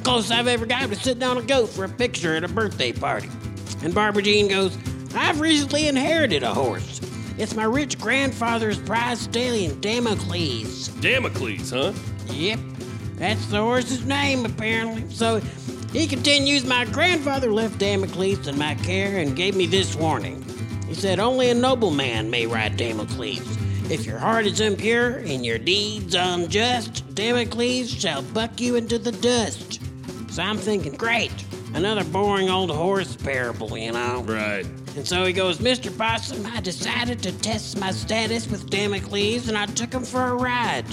Closest 0.03 0.33
I've 0.33 0.47
ever 0.49 0.65
got 0.65 0.89
was 0.89 0.99
sitting 1.03 1.23
on 1.23 1.37
a 1.37 1.43
goat 1.43 1.69
for 1.69 1.85
a 1.85 1.91
picture 1.91 2.35
at 2.35 2.43
a 2.43 2.49
birthday 2.49 2.93
party. 2.93 3.29
And 3.83 3.95
Barbara 3.95 4.23
Jean 4.23 4.49
goes, 4.49 4.79
I've 5.15 5.41
recently 5.41 5.89
inherited 5.89 6.43
a 6.43 6.55
horse. 6.55 7.03
It's 7.37 7.55
my 7.55 7.65
rich 7.65 8.01
grandfather's 8.01 8.79
prize 8.79 9.21
stallion, 9.21 9.79
Damocles. 9.83 10.89
Damocles, 11.03 11.69
huh? 11.69 11.93
Yep, 12.29 12.61
that's 13.17 13.45
the 13.49 13.59
horse's 13.59 14.07
name, 14.07 14.47
apparently. 14.47 15.05
So 15.11 15.43
he 15.95 16.09
continues, 16.09 16.65
My 16.65 16.85
grandfather 16.87 17.53
left 17.53 17.79
Damocles 17.79 18.49
in 18.49 18.59
my 18.59 18.75
care 18.75 19.19
and 19.19 19.37
gave 19.37 19.55
me 19.55 19.65
this 19.65 19.95
warning. 19.95 20.45
He 20.89 20.95
said, 20.95 21.21
Only 21.21 21.51
a 21.51 21.55
noble 21.55 21.93
man 21.93 22.29
may 22.29 22.49
ride 22.49 22.77
Damocles. 22.77 23.41
If 23.89 24.05
your 24.05 24.19
heart 24.19 24.45
is 24.45 24.61
impure 24.61 25.19
and 25.19 25.47
your 25.47 25.59
deeds 25.59 26.17
unjust, 26.17 27.15
Damocles 27.15 27.91
shall 27.91 28.23
buck 28.23 28.61
you 28.61 28.75
into 28.75 28.99
the 28.99 29.13
dust. 29.13 29.81
So 30.31 30.43
I'm 30.43 30.59
thinking, 30.59 30.95
great, 30.95 31.33
another 31.75 32.03
boring 32.03 32.51
old 32.51 32.73
horse 32.73 33.15
parable, 33.15 33.79
you 33.79 33.93
know? 33.93 34.25
Right. 34.27 34.67
And 34.97 35.07
so 35.07 35.25
he 35.25 35.33
goes, 35.33 35.59
Mr. 35.59 35.97
Possum, 35.97 36.45
I 36.47 36.61
decided 36.61 37.23
to 37.23 37.31
test 37.39 37.79
my 37.79 37.93
status 37.93 38.49
with 38.51 38.69
Damocles 38.69 39.49
and 39.49 39.57
I 39.57 39.67
took 39.67 39.93
him 39.93 40.05
for 40.05 40.23
a 40.23 40.35
ride. 40.35 40.87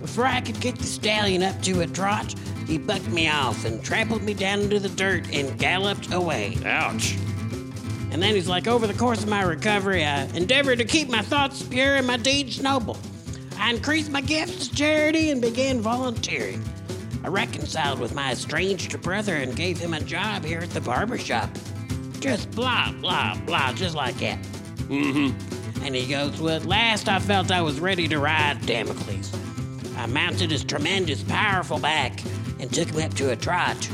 Before 0.00 0.26
I 0.26 0.40
could 0.40 0.58
get 0.58 0.76
the 0.78 0.84
stallion 0.84 1.44
up 1.44 1.62
to 1.62 1.82
a 1.82 1.86
trot, 1.86 2.34
he 2.66 2.78
bucked 2.78 3.08
me 3.08 3.28
off 3.28 3.64
and 3.64 3.82
trampled 3.84 4.22
me 4.22 4.34
down 4.34 4.60
into 4.60 4.78
the 4.78 4.88
dirt 4.88 5.32
and 5.32 5.58
galloped 5.58 6.12
away. 6.12 6.58
Ouch. 6.64 7.16
And 8.12 8.22
then 8.22 8.34
he's 8.34 8.48
like, 8.48 8.66
over 8.66 8.86
the 8.86 8.94
course 8.94 9.22
of 9.22 9.28
my 9.28 9.42
recovery, 9.42 10.04
I 10.04 10.24
endeavored 10.34 10.78
to 10.78 10.84
keep 10.84 11.08
my 11.08 11.22
thoughts 11.22 11.62
pure 11.62 11.96
and 11.96 12.06
my 12.06 12.18
deeds 12.18 12.62
noble. 12.62 12.98
I 13.58 13.70
increased 13.70 14.10
my 14.10 14.20
gifts 14.20 14.68
to 14.68 14.74
charity 14.74 15.30
and 15.30 15.40
began 15.40 15.80
volunteering. 15.80 16.62
I 17.24 17.28
reconciled 17.28 18.00
with 18.00 18.14
my 18.14 18.32
estranged 18.32 19.00
brother 19.00 19.36
and 19.36 19.56
gave 19.56 19.78
him 19.78 19.94
a 19.94 20.00
job 20.00 20.44
here 20.44 20.60
at 20.60 20.70
the 20.70 20.80
barber 20.80 21.16
shop. 21.16 21.48
Just 22.20 22.50
blah, 22.50 22.92
blah, 23.00 23.36
blah, 23.46 23.72
just 23.72 23.94
like 23.94 24.16
that. 24.18 24.42
Mm-hmm. 24.88 25.84
And 25.84 25.94
he 25.94 26.06
goes, 26.06 26.40
Well, 26.40 26.56
at 26.56 26.66
last 26.66 27.08
I 27.08 27.18
felt 27.18 27.50
I 27.50 27.62
was 27.62 27.80
ready 27.80 28.08
to 28.08 28.18
ride 28.18 28.64
Damocles. 28.66 29.32
I 29.96 30.06
mounted 30.06 30.50
his 30.50 30.64
tremendous, 30.64 31.22
powerful 31.22 31.78
back 31.78 32.20
and 32.62 32.72
took 32.72 32.88
him 32.88 33.02
up 33.02 33.12
to 33.14 33.32
a 33.32 33.36
trot. 33.36 33.90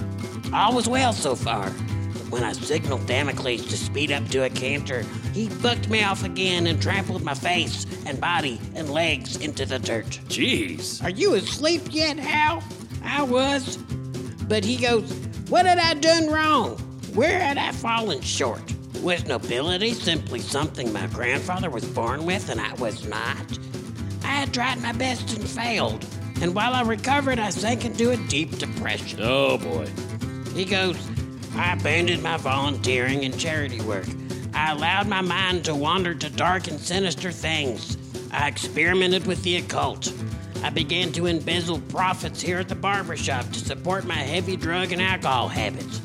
All 0.53 0.75
was 0.75 0.87
well 0.89 1.13
so 1.13 1.35
far. 1.35 1.71
But 2.13 2.31
when 2.31 2.45
I 2.45 2.53
signaled 2.53 3.07
Damocles 3.07 3.67
to 3.67 3.77
speed 3.77 4.13
up 4.13 4.29
to 4.29 4.45
a 4.45 4.51
canter, 4.51 5.05
he 5.33 5.49
bucked 5.49 5.89
me 5.89 6.05
off 6.05 6.23
again 6.23 6.67
and 6.67 6.81
trampled 6.81 7.23
my 7.23 7.35
face 7.35 7.87
and 8.05 8.21
body 8.21 8.61
and 8.75 8.91
legs 8.91 9.37
into 9.39 9.65
the 9.65 9.79
dirt. 9.79 10.21
Jeez. 10.29 11.03
Are 11.03 11.11
you 11.11 11.35
asleep 11.35 11.83
yet, 11.91 12.19
Hal? 12.19 12.63
I 13.03 13.23
was. 13.23 13.79
But 14.47 14.65
he 14.65 14.77
goes, 14.77 15.11
What 15.49 15.65
had 15.65 15.79
I 15.79 15.95
done 15.95 16.31
wrong? 16.31 16.77
Where 17.15 17.41
had 17.41 17.57
I 17.57 17.73
fallen 17.73 18.21
short? 18.21 18.63
Was 19.03 19.25
nobility 19.27 19.95
simply 19.95 20.41
something 20.41 20.93
my 20.93 21.07
grandfather 21.07 21.71
was 21.71 21.85
born 21.87 22.27
with 22.27 22.51
and 22.51 22.61
I 22.61 22.75
was 22.75 23.07
not? 23.09 23.59
I 24.25 24.33
had 24.33 24.53
tried 24.53 24.83
my 24.83 24.93
best 24.93 25.35
and 25.39 25.49
failed. 25.49 26.05
And 26.41 26.55
while 26.55 26.75
I 26.75 26.83
recovered, 26.83 27.39
I 27.39 27.51
sank 27.51 27.85
into 27.85 28.11
a 28.11 28.17
deep 28.29 28.59
depression. 28.59 29.21
Oh 29.23 29.59
boy. 29.59 29.87
He 30.55 30.65
goes, 30.65 30.97
I 31.57 31.73
abandoned 31.73 32.23
my 32.23 32.37
volunteering 32.37 33.25
and 33.25 33.39
charity 33.39 33.81
work. 33.81 34.07
I 34.55 34.73
allowed 34.73 35.09
my 35.09 35.21
mind 35.21 35.65
to 35.65 35.75
wander 35.75 36.15
to 36.15 36.31
dark 36.31 36.69
and 36.69 36.79
sinister 36.79 37.33
things. 37.33 37.97
I 38.33 38.49
experimented 38.49 39.27
with 39.27 39.43
the 39.43 39.57
occult. 39.57 40.13
I 40.63 40.71
began 40.71 41.13
to 41.13 41.27
embezzle 41.27 41.81
profits 41.83 42.41
here 42.41 42.59
at 42.59 42.69
the 42.69 42.75
barber 42.75 43.17
shop 43.17 43.47
to 43.53 43.59
support 43.59 44.05
my 44.05 44.15
heavy 44.15 44.57
drug 44.57 44.93
and 44.93 45.01
alcohol 45.01 45.49
habits. 45.49 46.01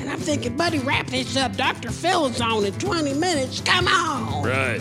And 0.00 0.10
I'm 0.10 0.18
thinking, 0.18 0.56
buddy, 0.56 0.80
wrap 0.80 1.06
this 1.06 1.36
up. 1.36 1.56
Dr. 1.56 1.90
Phil 1.90 2.26
is 2.26 2.40
on 2.40 2.64
in 2.64 2.72
20 2.74 3.14
minutes. 3.14 3.60
Come 3.60 3.86
on. 3.86 4.44
Right. 4.44 4.80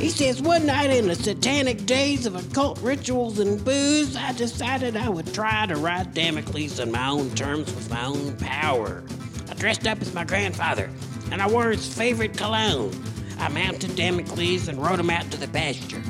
He 0.00 0.08
says, 0.08 0.40
one 0.40 0.64
night 0.64 0.88
in 0.88 1.08
the 1.08 1.14
satanic 1.14 1.84
days 1.84 2.24
of 2.24 2.34
occult 2.34 2.80
rituals 2.80 3.38
and 3.38 3.62
booze, 3.62 4.16
I 4.16 4.32
decided 4.32 4.96
I 4.96 5.10
would 5.10 5.34
try 5.34 5.66
to 5.66 5.76
ride 5.76 6.14
Damocles 6.14 6.80
on 6.80 6.90
my 6.90 7.10
own 7.10 7.30
terms 7.34 7.66
with 7.74 7.90
my 7.90 8.06
own 8.06 8.34
power. 8.38 9.04
I 9.50 9.54
dressed 9.54 9.86
up 9.86 10.00
as 10.00 10.14
my 10.14 10.24
grandfather, 10.24 10.88
and 11.30 11.42
I 11.42 11.46
wore 11.46 11.68
his 11.68 11.86
favorite 11.86 12.34
cologne. 12.34 12.98
I 13.38 13.50
mounted 13.50 13.94
Damocles 13.94 14.68
and 14.68 14.82
rode 14.82 15.00
him 15.00 15.10
out 15.10 15.30
to 15.32 15.36
the 15.36 15.48
pasture. 15.48 16.02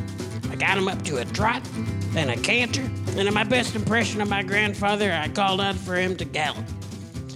I 0.50 0.54
got 0.54 0.78
him 0.78 0.86
up 0.86 1.02
to 1.06 1.16
a 1.16 1.24
trot, 1.24 1.68
then 2.12 2.30
a 2.30 2.36
canter, 2.36 2.88
and 3.16 3.26
in 3.26 3.34
my 3.34 3.44
best 3.44 3.74
impression 3.74 4.20
of 4.20 4.28
my 4.28 4.44
grandfather, 4.44 5.10
I 5.10 5.28
called 5.30 5.60
out 5.60 5.74
for 5.74 5.96
him 5.96 6.16
to 6.18 6.24
gallop. 6.24 6.64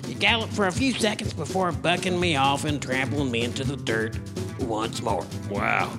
He 0.06 0.14
galloped 0.14 0.52
for 0.52 0.68
a 0.68 0.72
few 0.72 0.92
seconds 0.92 1.32
before 1.32 1.72
bucking 1.72 2.20
me 2.20 2.36
off 2.36 2.64
and 2.64 2.80
trampling 2.80 3.32
me 3.32 3.42
into 3.42 3.64
the 3.64 3.76
dirt 3.76 4.16
once 4.60 5.02
more. 5.02 5.26
Wow. 5.50 5.90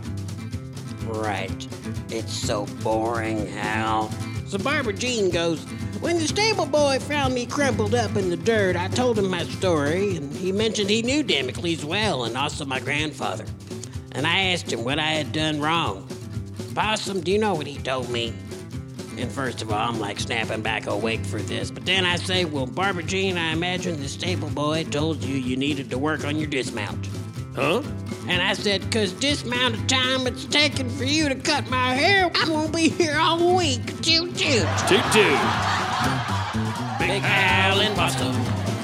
Right. 1.06 1.68
It's 2.10 2.34
so 2.34 2.66
boring, 2.84 3.48
Hal. 3.48 4.12
So 4.48 4.58
Barbara 4.58 4.94
Jean 4.94 5.30
goes, 5.30 5.64
When 6.02 6.18
the 6.18 6.28
stable 6.28 6.66
boy 6.66 7.00
found 7.00 7.34
me 7.34 7.46
crumpled 7.46 7.96
up 7.96 8.16
in 8.16 8.30
the 8.30 8.38
dirt, 8.38 8.76
I 8.76 8.88
told 8.90 9.18
him 9.18 9.30
my 9.30 9.44
story, 9.44 10.18
and 10.18 10.32
he 10.34 10.52
mentioned 10.52 10.90
he 10.90 11.02
knew 11.02 11.24
Damocles 11.24 11.84
well 11.84 12.26
and 12.26 12.38
also 12.38 12.66
my 12.66 12.80
grandfather. 12.80 13.46
And 14.12 14.26
I 14.26 14.52
asked 14.52 14.72
him 14.72 14.84
what 14.84 15.00
I 15.00 15.12
had 15.12 15.32
done 15.32 15.60
wrong. 15.60 16.08
Possum, 16.74 17.22
do 17.22 17.32
you 17.32 17.38
know 17.38 17.54
what 17.54 17.68
he 17.68 17.78
told 17.78 18.10
me? 18.10 18.34
And 19.18 19.32
first 19.32 19.62
of 19.62 19.72
all, 19.72 19.90
I'm 19.90 20.00
like 20.00 20.20
snapping 20.20 20.62
back 20.62 20.88
awake 20.88 21.26
for 21.26 21.42
this. 21.42 21.72
But 21.72 21.86
then 21.86 22.06
I 22.06 22.18
say, 22.18 22.46
Well, 22.46 22.66
Barbara 22.66 23.04
Jean, 23.04 23.38
I 23.38 23.52
imagine 23.52 24.00
the 24.00 24.10
stable 24.10 24.50
boy 24.50 24.84
told 24.86 25.24
you 25.24 25.36
you 25.36 25.56
needed 25.56 25.90
to 25.92 25.98
work 25.98 26.26
on 26.26 26.38
your 26.38 26.48
dismount. 26.48 27.08
Huh? 27.56 27.82
And 28.28 28.42
I 28.42 28.54
said, 28.54 28.82
because 28.82 29.16
this 29.20 29.44
amount 29.44 29.76
of 29.76 29.88
time 29.88 30.26
it's 30.26 30.46
taking 30.46 30.90
for 30.90 31.04
you 31.04 31.30
to 31.30 31.36
cut 31.36 31.70
my 31.70 31.94
hair, 31.94 32.32
I'm 32.36 32.68
to 32.68 32.72
be 32.72 32.90
here 32.90 33.18
all 33.18 33.56
week. 33.56 34.02
Choo 34.02 34.32
choo. 34.34 34.66
Toot 34.88 35.06
toot. 35.14 35.40
Big 36.98 37.22
Hal 37.22 37.82
and 37.82 37.96
Boston, 37.96 38.34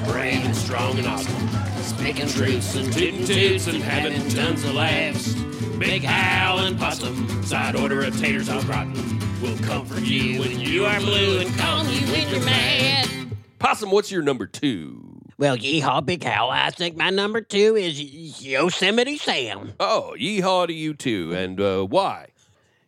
brave 0.05 0.45
and 0.45 0.55
strong 0.55 0.97
and 0.97 1.07
awesome. 1.07 1.49
Speaking 1.81 2.27
truths 2.27 2.75
and 2.75 2.93
tootin' 2.93 3.25
toots 3.25 3.67
and 3.67 3.81
having 3.81 4.27
tons 4.29 4.63
of 4.63 4.75
laughs. 4.75 5.33
Big 5.79 6.03
Hal 6.03 6.59
and 6.59 6.77
Possum, 6.77 7.43
side 7.43 7.75
order 7.75 8.03
of 8.03 8.19
taters 8.19 8.47
all 8.47 8.61
rotten. 8.61 8.93
We'll 9.41 9.57
comfort 9.57 10.03
you 10.03 10.39
when 10.39 10.59
you 10.59 10.85
are 10.85 10.99
blue 10.99 11.39
and 11.39 11.57
calm 11.57 11.87
you 11.89 12.05
when 12.11 12.29
you're 12.29 12.45
mad. 12.45 13.09
Possum, 13.57 13.89
what's 13.89 14.11
your 14.11 14.21
number 14.21 14.45
two? 14.45 15.10
Well, 15.41 15.57
yeehaw, 15.57 16.05
Big 16.05 16.23
Hal. 16.23 16.51
I 16.51 16.69
think 16.69 16.95
my 16.95 17.09
number 17.09 17.41
two 17.41 17.75
is 17.75 17.99
Yosemite 18.43 19.17
Sam. 19.17 19.73
Oh, 19.79 20.13
yeehaw 20.15 20.67
to 20.67 20.73
you 20.73 20.93
too. 20.93 21.33
And 21.33 21.59
uh, 21.59 21.83
why? 21.83 22.27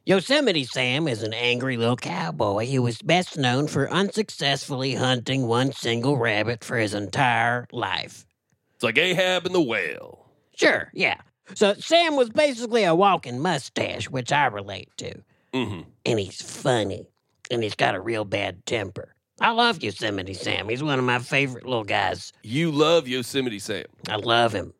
Yosemite 0.06 0.64
Sam 0.66 1.08
is 1.08 1.24
an 1.24 1.34
angry 1.34 1.78
little 1.78 1.96
cowboy 1.96 2.68
who 2.68 2.84
was 2.84 3.02
best 3.02 3.40
known 3.40 3.68
for 3.68 3.92
unsuccessfully 3.92 4.94
hunting 4.94 5.48
one 5.48 5.72
single 5.72 6.16
rabbit 6.16 6.64
for 6.64 6.78
his 6.78 6.94
entire 6.94 7.68
life. 7.72 8.24
It's 8.76 8.84
like 8.84 9.00
Ahab 9.00 9.48
and 9.48 9.56
the 9.56 9.60
whale. 9.60 10.28
Sure, 10.56 10.92
yeah. 10.94 11.22
So 11.56 11.74
Sam 11.74 12.16
was 12.16 12.30
basically 12.30 12.84
a 12.84 12.94
walking 12.94 13.40
mustache, 13.40 14.12
which 14.12 14.32
I 14.32 14.46
relate 14.46 14.90
to. 14.98 15.16
Mm-hmm. 15.56 15.90
And 16.06 16.20
he's 16.20 16.40
funny. 16.40 17.10
And 17.50 17.64
he's 17.64 17.74
got 17.74 17.96
a 17.96 18.00
real 18.00 18.26
bad 18.26 18.64
temper. 18.68 19.13
I 19.42 19.52
love 19.52 19.82
Yosemite 19.84 20.34
Sam. 20.34 20.70
He's 20.70 20.84
one 20.84 21.00
of 21.00 21.06
my 21.06 21.20
favorite 21.20 21.66
little 21.66 21.84
guys. 21.84 22.32
You 22.44 22.72
love 22.72 23.08
Yosemite 23.08 23.60
Sam. 23.60 23.86
I 24.08 24.16
love 24.18 24.54
him. 24.54 24.74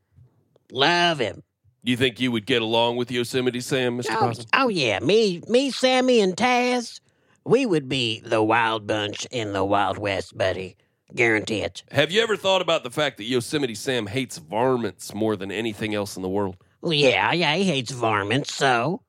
Love 0.72 1.20
him. 1.20 1.44
You 1.84 1.98
think 1.98 2.20
you 2.20 2.32
would 2.32 2.46
get 2.46 2.62
along 2.62 2.96
with 2.96 3.12
Yosemite 3.12 3.60
Sam, 3.60 3.98
Mr. 3.98 4.12
Oh, 4.12 4.20
Possum? 4.28 4.46
oh 4.54 4.68
yeah, 4.70 5.00
me, 5.00 5.42
me, 5.50 5.70
Sammy, 5.70 6.22
and 6.22 6.34
Taz, 6.36 7.02
we 7.46 7.66
would 7.66 7.90
be 7.90 8.22
the 8.22 8.42
wild 8.42 8.88
bunch 8.88 9.26
in 9.32 9.52
the 9.52 9.66
Wild 9.66 9.98
West, 9.98 10.38
buddy. 10.38 10.78
Guarantee 11.14 11.60
it. 11.62 11.84
Have 11.92 12.10
you 12.12 12.22
ever 12.24 12.38
thought 12.38 12.62
about 12.62 12.84
the 12.84 12.90
fact 12.90 13.18
that 13.18 13.26
Yosemite 13.26 13.76
Sam 13.76 14.08
hates 14.08 14.38
varmints 14.38 15.14
more 15.14 15.36
than 15.36 15.52
anything 15.52 15.94
else 15.94 16.16
in 16.16 16.22
the 16.22 16.30
world? 16.30 16.56
Well, 16.82 16.94
yeah, 16.94 17.34
yeah, 17.34 17.54
he 17.56 17.66
hates 17.66 17.92
varmints, 17.92 18.56
so 18.56 19.02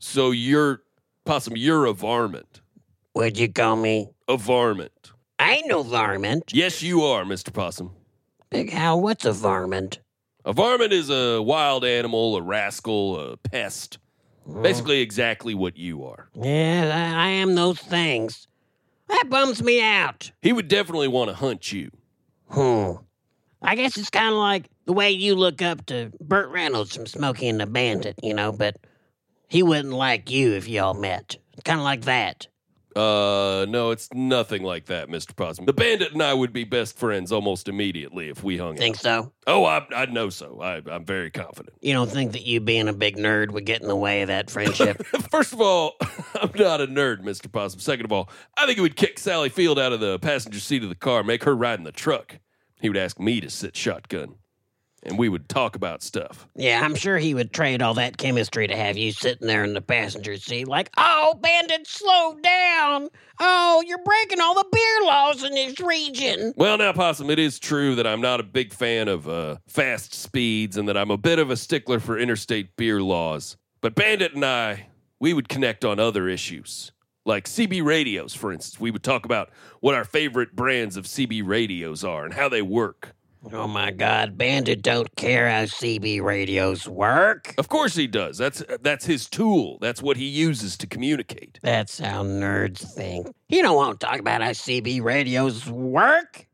So 0.00 0.32
you're, 0.32 0.82
Possum, 1.24 1.56
you're 1.56 1.86
a 1.86 1.92
varmint. 1.92 2.60
would 3.14 3.38
you 3.38 3.50
call 3.52 3.76
me? 3.76 4.08
A 4.28 4.36
varmint. 4.36 5.12
I 5.38 5.54
ain't 5.54 5.68
no 5.68 5.82
varmint. 5.82 6.52
Yes, 6.54 6.82
you 6.82 7.02
are, 7.02 7.24
Mr. 7.24 7.52
Possum. 7.52 7.90
Big 8.50 8.70
Hal, 8.70 9.00
what's 9.00 9.24
a 9.24 9.32
varmint? 9.32 9.98
A 10.44 10.52
varmint 10.52 10.92
is 10.92 11.10
a 11.10 11.42
wild 11.42 11.84
animal, 11.84 12.36
a 12.36 12.42
rascal, 12.42 13.18
a 13.18 13.36
pest. 13.36 13.98
Basically, 14.62 15.00
exactly 15.00 15.54
what 15.54 15.76
you 15.76 16.04
are. 16.04 16.28
Yeah, 16.34 16.90
I, 17.16 17.26
I 17.26 17.28
am 17.30 17.54
those 17.54 17.78
things. 17.78 18.46
That 19.08 19.24
bums 19.30 19.62
me 19.62 19.82
out. 19.82 20.30
He 20.42 20.52
would 20.52 20.68
definitely 20.68 21.08
want 21.08 21.30
to 21.30 21.34
hunt 21.34 21.72
you. 21.72 21.90
Hmm. 22.50 22.92
I 23.62 23.74
guess 23.74 23.96
it's 23.96 24.10
kind 24.10 24.28
of 24.28 24.38
like 24.38 24.68
the 24.84 24.92
way 24.92 25.10
you 25.10 25.34
look 25.34 25.62
up 25.62 25.86
to 25.86 26.12
Burt 26.20 26.50
Reynolds 26.50 26.94
from 26.94 27.06
Smokey 27.06 27.48
and 27.48 27.60
the 27.60 27.66
Bandit, 27.66 28.18
you 28.22 28.34
know, 28.34 28.52
but 28.52 28.76
he 29.48 29.62
wouldn't 29.62 29.94
like 29.94 30.30
you 30.30 30.52
if 30.52 30.68
y'all 30.68 30.94
met. 30.94 31.36
Kind 31.64 31.80
of 31.80 31.84
like 31.84 32.02
that. 32.02 32.46
Uh, 32.96 33.66
no, 33.68 33.90
it's 33.90 34.08
nothing 34.12 34.62
like 34.62 34.86
that, 34.86 35.08
Mr. 35.08 35.34
Possum. 35.34 35.64
The 35.64 35.72
bandit 35.72 36.12
and 36.12 36.22
I 36.22 36.32
would 36.32 36.52
be 36.52 36.64
best 36.64 36.96
friends 36.96 37.32
almost 37.32 37.68
immediately 37.68 38.28
if 38.28 38.44
we 38.44 38.56
hung 38.56 38.72
out. 38.74 38.78
Think 38.78 38.96
so? 38.96 39.32
Oh, 39.46 39.64
I, 39.64 39.84
I 39.94 40.06
know 40.06 40.30
so. 40.30 40.60
I, 40.60 40.80
I'm 40.88 41.04
very 41.04 41.30
confident. 41.30 41.76
You 41.80 41.92
don't 41.92 42.10
think 42.10 42.32
that 42.32 42.42
you 42.42 42.60
being 42.60 42.86
a 42.88 42.92
big 42.92 43.16
nerd 43.16 43.50
would 43.50 43.66
get 43.66 43.82
in 43.82 43.88
the 43.88 43.96
way 43.96 44.22
of 44.22 44.28
that 44.28 44.48
friendship? 44.48 45.04
First 45.30 45.52
of 45.52 45.60
all, 45.60 45.96
I'm 46.40 46.52
not 46.54 46.80
a 46.80 46.86
nerd, 46.86 47.22
Mr. 47.22 47.50
Possum. 47.50 47.80
Second 47.80 48.04
of 48.04 48.12
all, 48.12 48.30
I 48.56 48.66
think 48.66 48.78
it 48.78 48.82
would 48.82 48.96
kick 48.96 49.18
Sally 49.18 49.48
Field 49.48 49.78
out 49.78 49.92
of 49.92 50.00
the 50.00 50.18
passenger 50.20 50.60
seat 50.60 50.82
of 50.84 50.88
the 50.88 50.94
car, 50.94 51.24
make 51.24 51.44
her 51.44 51.56
ride 51.56 51.78
in 51.78 51.84
the 51.84 51.92
truck. 51.92 52.38
He 52.80 52.88
would 52.88 52.98
ask 52.98 53.18
me 53.18 53.40
to 53.40 53.50
sit 53.50 53.76
shotgun, 53.76 54.36
and 55.04 55.18
we 55.18 55.28
would 55.28 55.48
talk 55.48 55.76
about 55.76 56.02
stuff. 56.02 56.48
yeah, 56.54 56.80
I'm 56.82 56.94
sure 56.94 57.18
he 57.18 57.34
would 57.34 57.52
trade 57.52 57.82
all 57.82 57.94
that 57.94 58.16
chemistry 58.16 58.66
to 58.66 58.76
have 58.76 58.96
you 58.96 59.12
sitting 59.12 59.46
there 59.46 59.64
in 59.64 59.74
the 59.74 59.80
passenger 59.80 60.36
seat, 60.36 60.68
like, 60.68 60.90
oh, 60.96 61.38
Bandit, 61.40 61.86
slow 61.86 62.36
down. 62.42 63.08
Oh, 63.40 63.82
you're 63.86 64.02
breaking 64.04 64.40
all 64.40 64.54
the 64.54 64.66
beer 64.70 65.06
laws 65.06 65.42
in 65.42 65.54
this 65.54 65.80
region. 65.80 66.54
Well, 66.56 66.78
now, 66.78 66.92
Possum, 66.92 67.30
it 67.30 67.38
is 67.38 67.58
true 67.58 67.94
that 67.96 68.06
I'm 68.06 68.20
not 68.20 68.40
a 68.40 68.44
big 68.44 68.72
fan 68.72 69.08
of 69.08 69.28
uh, 69.28 69.56
fast 69.66 70.14
speeds 70.14 70.76
and 70.76 70.88
that 70.88 70.96
I'm 70.96 71.10
a 71.10 71.18
bit 71.18 71.38
of 71.38 71.50
a 71.50 71.56
stickler 71.56 72.00
for 72.00 72.18
interstate 72.18 72.76
beer 72.76 73.00
laws. 73.00 73.56
But 73.80 73.94
Bandit 73.94 74.34
and 74.34 74.44
I, 74.44 74.86
we 75.18 75.34
would 75.34 75.48
connect 75.48 75.84
on 75.84 75.98
other 75.98 76.28
issues. 76.28 76.92
Like 77.26 77.46
CB 77.46 77.82
radios, 77.82 78.34
for 78.34 78.52
instance. 78.52 78.78
We 78.78 78.90
would 78.90 79.02
talk 79.02 79.24
about 79.24 79.50
what 79.80 79.94
our 79.94 80.04
favorite 80.04 80.54
brands 80.54 80.96
of 80.96 81.06
CB 81.06 81.46
radios 81.46 82.04
are 82.04 82.24
and 82.24 82.34
how 82.34 82.50
they 82.50 82.60
work. 82.62 83.13
Oh 83.52 83.66
my 83.66 83.90
God, 83.90 84.38
Bandit 84.38 84.82
don't 84.82 85.14
care 85.16 85.48
how 85.50 85.64
CB 85.64 86.22
radios 86.22 86.88
work. 86.88 87.54
Of 87.58 87.68
course 87.68 87.94
he 87.94 88.06
does. 88.06 88.38
That's 88.38 88.62
that's 88.80 89.04
his 89.04 89.28
tool. 89.28 89.78
That's 89.80 90.02
what 90.02 90.16
he 90.16 90.26
uses 90.26 90.76
to 90.78 90.86
communicate. 90.86 91.60
That's 91.62 91.98
how 91.98 92.24
nerds 92.24 92.94
think. 92.94 93.34
He 93.48 93.60
don't 93.62 93.76
want 93.76 94.00
to 94.00 94.06
talk 94.06 94.18
about 94.18 94.42
how 94.42 94.50
CB 94.50 95.02
radios 95.02 95.68
work. 95.68 96.46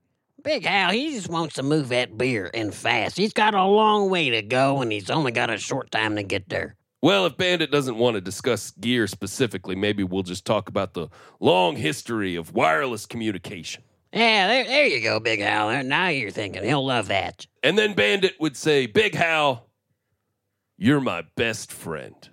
Big 0.43 0.65
Al, 0.67 0.91
he 0.91 1.11
just 1.11 1.29
wants 1.29 1.55
to 1.57 1.63
move 1.63 1.91
that 1.91 2.17
beer 2.17 2.51
and 2.55 2.75
fast. 2.75 3.17
He's 3.17 3.33
got 3.35 3.55
a 3.55 3.65
long 3.65 4.09
way 4.09 4.31
to 4.31 4.43
go, 4.43 4.81
and 4.81 4.91
he's 4.91 5.11
only 5.11 5.33
got 5.33 5.51
a 5.51 5.59
short 5.59 5.91
time 5.91 6.17
to 6.17 6.23
get 6.23 6.49
there. 6.49 6.77
Well, 7.03 7.25
if 7.27 7.37
Bandit 7.37 7.71
doesn't 7.71 7.97
want 7.97 8.17
to 8.17 8.21
discuss 8.21 8.73
gear 8.73 9.07
specifically, 9.07 9.75
maybe 9.75 10.05
we'll 10.05 10.23
just 10.23 10.45
talk 10.45 10.69
about 10.69 10.93
the 10.93 11.09
long 11.41 11.77
history 11.77 12.37
of 12.37 12.53
wireless 12.55 13.07
communication. 13.07 13.83
Yeah, 14.13 14.49
there, 14.49 14.65
there 14.65 14.87
you 14.87 15.01
go, 15.03 15.21
Big 15.21 15.41
Hal. 15.41 15.85
Now 15.85 16.09
you're 16.09 16.31
thinking 16.31 16.65
he'll 16.65 16.85
love 16.85 17.09
that. 17.09 17.47
And 17.63 17.79
then 17.79 17.95
Bandit 17.95 18.35
would 18.41 18.57
say, 18.57 18.87
Big 18.87 19.15
Hal, 19.15 19.69
you're 20.77 21.01
my 21.01 21.25
best 21.37 21.71
friend. 21.71 22.29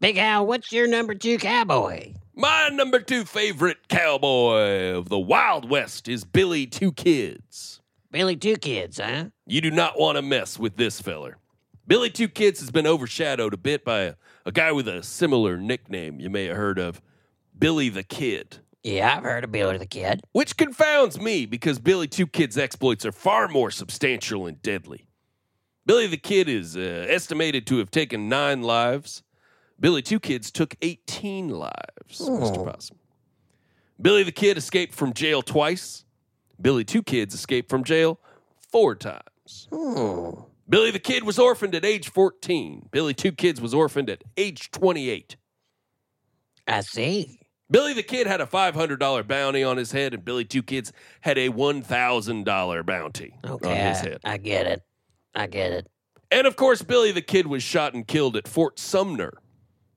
Big 0.00 0.16
Hal, 0.16 0.46
what's 0.46 0.72
your 0.72 0.86
number 0.86 1.14
two 1.14 1.36
cowboy? 1.36 2.14
My 2.34 2.70
number 2.72 3.00
two 3.00 3.26
favorite 3.26 3.88
cowboy 3.88 4.94
of 4.94 5.10
the 5.10 5.18
Wild 5.18 5.68
West 5.68 6.08
is 6.08 6.24
Billy 6.24 6.66
Two 6.66 6.90
Kids. 6.90 7.82
Billy 8.10 8.34
Two 8.34 8.56
Kids, 8.56 8.98
huh? 8.98 9.26
You 9.46 9.60
do 9.60 9.70
not 9.70 10.00
want 10.00 10.16
to 10.16 10.22
mess 10.22 10.58
with 10.58 10.76
this 10.76 11.02
feller. 11.02 11.36
Billy 11.86 12.08
Two 12.08 12.28
Kids 12.28 12.60
has 12.60 12.70
been 12.70 12.86
overshadowed 12.86 13.52
a 13.52 13.58
bit 13.58 13.84
by 13.84 14.00
a, 14.00 14.14
a 14.46 14.52
guy 14.52 14.72
with 14.72 14.88
a 14.88 15.02
similar 15.02 15.58
nickname 15.58 16.18
you 16.18 16.30
may 16.30 16.46
have 16.46 16.56
heard 16.56 16.78
of 16.78 17.02
Billy 17.58 17.90
the 17.90 18.02
Kid. 18.04 18.60
Yeah, 18.82 19.14
I've 19.16 19.22
heard 19.24 19.44
of 19.44 19.52
Billy 19.52 19.76
the 19.76 19.86
Kid. 19.86 20.22
which 20.32 20.56
confounds 20.56 21.20
me 21.20 21.44
because 21.46 21.78
Billy 21.78 22.08
Two 22.08 22.26
Kid's 22.26 22.56
exploits 22.56 23.04
are 23.04 23.12
far 23.12 23.46
more 23.48 23.70
substantial 23.70 24.46
and 24.46 24.60
deadly. 24.62 25.06
Billy 25.86 26.06
the 26.06 26.16
Kid 26.16 26.48
is 26.48 26.76
uh, 26.76 27.06
estimated 27.08 27.66
to 27.66 27.78
have 27.78 27.90
taken 27.90 28.28
nine 28.28 28.62
lives. 28.62 29.22
Billy 29.78 30.02
Two 30.02 30.20
Kids 30.20 30.50
took 30.50 30.76
18 30.82 31.48
lives, 31.48 31.72
Mr. 32.20 32.64
Possum. 32.64 32.98
Billy 34.00 34.22
the 34.22 34.32
Kid 34.32 34.56
escaped 34.56 34.94
from 34.94 35.12
jail 35.12 35.42
twice. 35.42 36.04
Billy 36.60 36.84
Two 36.84 37.02
Kids 37.02 37.34
escaped 37.34 37.68
from 37.68 37.84
jail 37.84 38.18
four 38.70 38.94
times. 38.94 39.68
Hmm. 39.72 40.30
Billy 40.68 40.90
the 40.90 40.98
Kid 41.00 41.24
was 41.24 41.38
orphaned 41.38 41.74
at 41.74 41.84
age 41.84 42.08
14. 42.10 42.88
Billy 42.92 43.12
Two 43.12 43.32
Kids 43.32 43.60
was 43.60 43.74
orphaned 43.74 44.08
at 44.08 44.22
age 44.36 44.70
28. 44.70 45.36
I 46.68 46.80
see. 46.82 47.40
Billy 47.70 47.92
the 47.92 48.02
Kid 48.02 48.26
had 48.26 48.40
a 48.40 48.46
$500 48.46 49.26
bounty 49.26 49.62
on 49.62 49.76
his 49.76 49.92
head, 49.92 50.12
and 50.14 50.24
Billy 50.24 50.44
Two 50.44 50.62
Kids 50.62 50.92
had 51.20 51.38
a 51.38 51.48
$1,000 51.48 52.86
bounty 52.86 53.34
Okay, 53.44 53.70
on 53.70 53.76
his 53.76 53.98
I, 53.98 54.02
head. 54.08 54.20
I 54.24 54.36
get 54.38 54.66
it. 54.66 54.82
I 55.34 55.46
get 55.46 55.72
it. 55.72 55.86
And 56.30 56.46
of 56.46 56.56
course, 56.56 56.82
Billy 56.82 57.12
the 57.12 57.22
Kid 57.22 57.46
was 57.46 57.62
shot 57.62 57.94
and 57.94 58.06
killed 58.06 58.36
at 58.36 58.48
Fort 58.48 58.78
Sumner, 58.78 59.34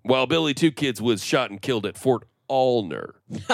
while 0.04 0.26
Billy 0.28 0.54
Two 0.54 0.72
Kids 0.72 1.02
was 1.02 1.24
shot 1.24 1.50
and 1.50 1.62
killed 1.62 1.86
at 1.86 1.98
Fort 1.98 2.28
Allner. 2.50 3.14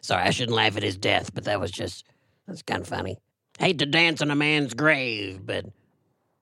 Sorry, 0.00 0.22
I 0.22 0.30
shouldn't 0.30 0.56
laugh 0.56 0.76
at 0.76 0.82
his 0.82 0.96
death, 0.96 1.34
but 1.34 1.44
that 1.44 1.60
was 1.60 1.70
just 1.70 2.04
that's 2.46 2.62
kind 2.62 2.80
of 2.80 2.88
funny. 2.88 3.18
Hate 3.58 3.78
to 3.78 3.86
dance 3.86 4.22
on 4.22 4.30
a 4.30 4.36
man's 4.36 4.74
grave, 4.74 5.40
but 5.44 5.66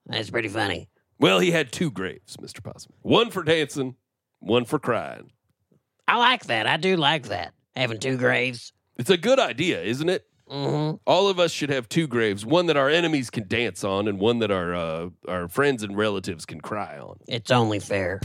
that's 0.06 0.30
pretty 0.30 0.48
funny. 0.48 0.88
Well, 1.18 1.38
he 1.38 1.50
had 1.50 1.72
two 1.72 1.90
graves, 1.90 2.36
Mr. 2.36 2.62
Possum. 2.62 2.92
One 3.02 3.30
for 3.30 3.42
dancing, 3.42 3.94
one 4.40 4.64
for 4.64 4.78
crying. 4.78 5.30
I 6.06 6.18
like 6.18 6.44
that. 6.46 6.66
I 6.66 6.76
do 6.76 6.96
like 6.96 7.28
that. 7.28 7.54
Having 7.76 8.00
two 8.00 8.16
graves. 8.16 8.72
It's 8.96 9.10
a 9.10 9.16
good 9.16 9.38
idea, 9.38 9.82
isn't 9.82 10.08
it? 10.08 10.26
Mm-hmm. 10.50 10.96
All 11.06 11.28
of 11.28 11.40
us 11.40 11.50
should 11.50 11.70
have 11.70 11.88
two 11.88 12.06
graves, 12.06 12.44
one 12.44 12.66
that 12.66 12.76
our 12.76 12.90
enemies 12.90 13.30
can 13.30 13.48
dance 13.48 13.82
on, 13.82 14.06
and 14.06 14.20
one 14.20 14.40
that 14.40 14.50
our 14.50 14.74
uh, 14.74 15.08
our 15.26 15.48
friends 15.48 15.82
and 15.82 15.96
relatives 15.96 16.44
can 16.44 16.60
cry 16.60 16.98
on. 16.98 17.16
It's 17.26 17.50
only 17.50 17.80
fair. 17.80 18.20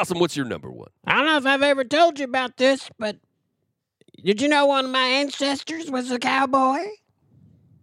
Possum, 0.00 0.18
what's 0.18 0.34
your 0.34 0.46
number 0.46 0.70
one? 0.70 0.88
I 1.06 1.16
don't 1.16 1.26
know 1.26 1.36
if 1.36 1.44
I've 1.44 1.62
ever 1.62 1.84
told 1.84 2.18
you 2.18 2.24
about 2.24 2.56
this, 2.56 2.88
but 2.98 3.18
did 4.24 4.40
you 4.40 4.48
know 4.48 4.64
one 4.64 4.86
of 4.86 4.90
my 4.90 5.04
ancestors 5.04 5.90
was 5.90 6.10
a 6.10 6.18
cowboy? 6.18 6.78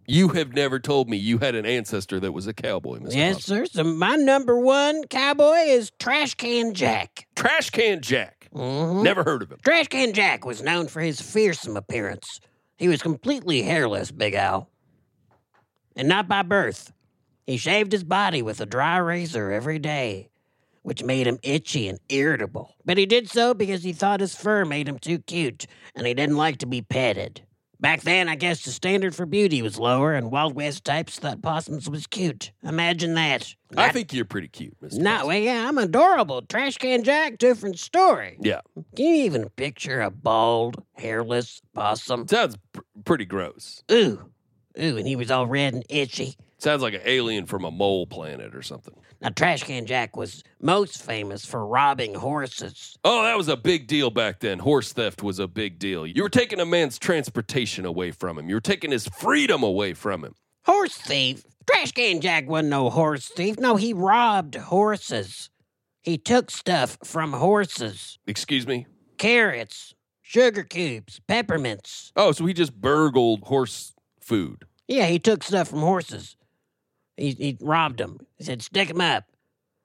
You 0.04 0.30
have 0.30 0.52
never 0.52 0.80
told 0.80 1.08
me 1.08 1.16
you 1.16 1.38
had 1.38 1.54
an 1.54 1.64
ancestor 1.64 2.18
that 2.18 2.32
was 2.32 2.48
a 2.48 2.52
cowboy, 2.52 2.98
Mr. 2.98 3.14
Yes, 3.14 3.36
Possum. 3.36 3.56
sir. 3.58 3.66
So 3.66 3.84
my 3.84 4.16
number 4.16 4.58
one 4.58 5.04
cowboy 5.04 5.58
is 5.66 5.92
Trash 6.00 6.34
Can 6.34 6.74
Jack. 6.74 7.28
Trash 7.36 7.70
Can 7.70 8.00
Jack. 8.02 8.48
Mm-hmm. 8.52 9.04
Never 9.04 9.22
heard 9.22 9.42
of 9.42 9.52
him. 9.52 9.58
Trash 9.62 9.86
Can 9.86 10.12
Jack 10.12 10.44
was 10.44 10.60
known 10.60 10.88
for 10.88 11.00
his 11.00 11.20
fearsome 11.20 11.76
appearance. 11.76 12.40
He 12.78 12.88
was 12.88 13.00
completely 13.00 13.62
hairless, 13.62 14.10
Big 14.10 14.34
Howell. 14.34 14.68
And 15.94 16.08
not 16.08 16.26
by 16.26 16.42
birth. 16.42 16.92
He 17.46 17.58
shaved 17.58 17.92
his 17.92 18.02
body 18.02 18.42
with 18.42 18.60
a 18.60 18.66
dry 18.66 18.96
razor 18.96 19.52
every 19.52 19.78
day, 19.78 20.30
which 20.88 21.04
made 21.04 21.26
him 21.26 21.38
itchy 21.42 21.86
and 21.86 22.00
irritable. 22.08 22.74
But 22.82 22.96
he 22.96 23.04
did 23.04 23.28
so 23.28 23.52
because 23.52 23.82
he 23.82 23.92
thought 23.92 24.20
his 24.20 24.34
fur 24.34 24.64
made 24.64 24.88
him 24.88 24.98
too 24.98 25.18
cute, 25.18 25.66
and 25.94 26.06
he 26.06 26.14
didn't 26.14 26.38
like 26.38 26.56
to 26.60 26.66
be 26.66 26.80
petted. 26.80 27.42
Back 27.78 28.00
then, 28.00 28.26
I 28.26 28.36
guess 28.36 28.64
the 28.64 28.70
standard 28.70 29.14
for 29.14 29.26
beauty 29.26 29.60
was 29.60 29.78
lower, 29.78 30.14
and 30.14 30.30
Wild 30.30 30.54
West 30.54 30.86
types 30.86 31.18
thought 31.18 31.42
possums 31.42 31.90
was 31.90 32.06
cute. 32.06 32.52
Imagine 32.64 33.12
that. 33.16 33.54
I 33.76 33.90
think 33.90 34.14
you're 34.14 34.24
pretty 34.24 34.48
cute, 34.48 34.80
Mr. 34.80 34.94
No, 34.94 35.26
well, 35.26 35.36
yeah, 35.36 35.68
I'm 35.68 35.76
adorable. 35.76 36.40
Trash 36.40 36.78
Can 36.78 37.04
Jack, 37.04 37.36
different 37.36 37.78
story. 37.78 38.38
Yeah. 38.40 38.62
Can 38.96 39.04
you 39.14 39.24
even 39.26 39.50
picture 39.50 40.00
a 40.00 40.10
bald, 40.10 40.82
hairless 40.94 41.60
possum? 41.74 42.26
Sounds 42.26 42.56
pr- 42.72 42.80
pretty 43.04 43.26
gross. 43.26 43.84
Ooh, 43.92 44.30
ooh, 44.80 44.96
and 44.96 45.06
he 45.06 45.16
was 45.16 45.30
all 45.30 45.46
red 45.46 45.74
and 45.74 45.84
itchy. 45.90 46.38
Sounds 46.60 46.82
like 46.82 46.94
an 46.94 47.02
alien 47.04 47.46
from 47.46 47.64
a 47.64 47.70
mole 47.70 48.06
planet 48.06 48.54
or 48.54 48.62
something. 48.62 48.94
Now, 49.20 49.28
Trash 49.28 49.62
Can 49.62 49.86
Jack 49.86 50.16
was 50.16 50.42
most 50.60 51.00
famous 51.02 51.44
for 51.44 51.64
robbing 51.64 52.14
horses. 52.14 52.96
Oh, 53.04 53.22
that 53.22 53.36
was 53.36 53.46
a 53.48 53.56
big 53.56 53.86
deal 53.86 54.10
back 54.10 54.40
then. 54.40 54.58
Horse 54.58 54.92
theft 54.92 55.22
was 55.22 55.38
a 55.38 55.46
big 55.46 55.78
deal. 55.78 56.04
You 56.04 56.22
were 56.22 56.28
taking 56.28 56.58
a 56.58 56.66
man's 56.66 56.98
transportation 56.98 57.84
away 57.86 58.10
from 58.10 58.38
him. 58.38 58.48
You 58.48 58.56
were 58.56 58.60
taking 58.60 58.90
his 58.90 59.06
freedom 59.08 59.62
away 59.62 59.94
from 59.94 60.24
him. 60.24 60.34
Horse 60.66 60.96
thief? 60.96 61.44
Trash 61.70 61.92
Can 61.92 62.20
Jack 62.20 62.48
wasn't 62.48 62.70
no 62.70 62.90
horse 62.90 63.28
thief. 63.28 63.58
No, 63.58 63.76
he 63.76 63.92
robbed 63.92 64.56
horses. 64.56 65.50
He 66.02 66.18
took 66.18 66.50
stuff 66.50 66.98
from 67.04 67.32
horses 67.34 68.18
Excuse 68.26 68.66
me? 68.66 68.86
carrots, 69.18 69.94
sugar 70.22 70.62
cubes, 70.64 71.20
peppermints. 71.28 72.12
Oh, 72.16 72.32
so 72.32 72.46
he 72.46 72.52
just 72.54 72.74
burgled 72.80 73.42
horse 73.44 73.94
food. 74.20 74.64
Yeah, 74.88 75.06
he 75.06 75.18
took 75.18 75.42
stuff 75.44 75.68
from 75.68 75.80
horses. 75.80 76.34
He, 77.18 77.32
he 77.32 77.58
robbed 77.60 77.98
them. 77.98 78.18
He 78.36 78.44
said, 78.44 78.62
Stick 78.62 78.88
'em 78.90 79.00
up. 79.00 79.24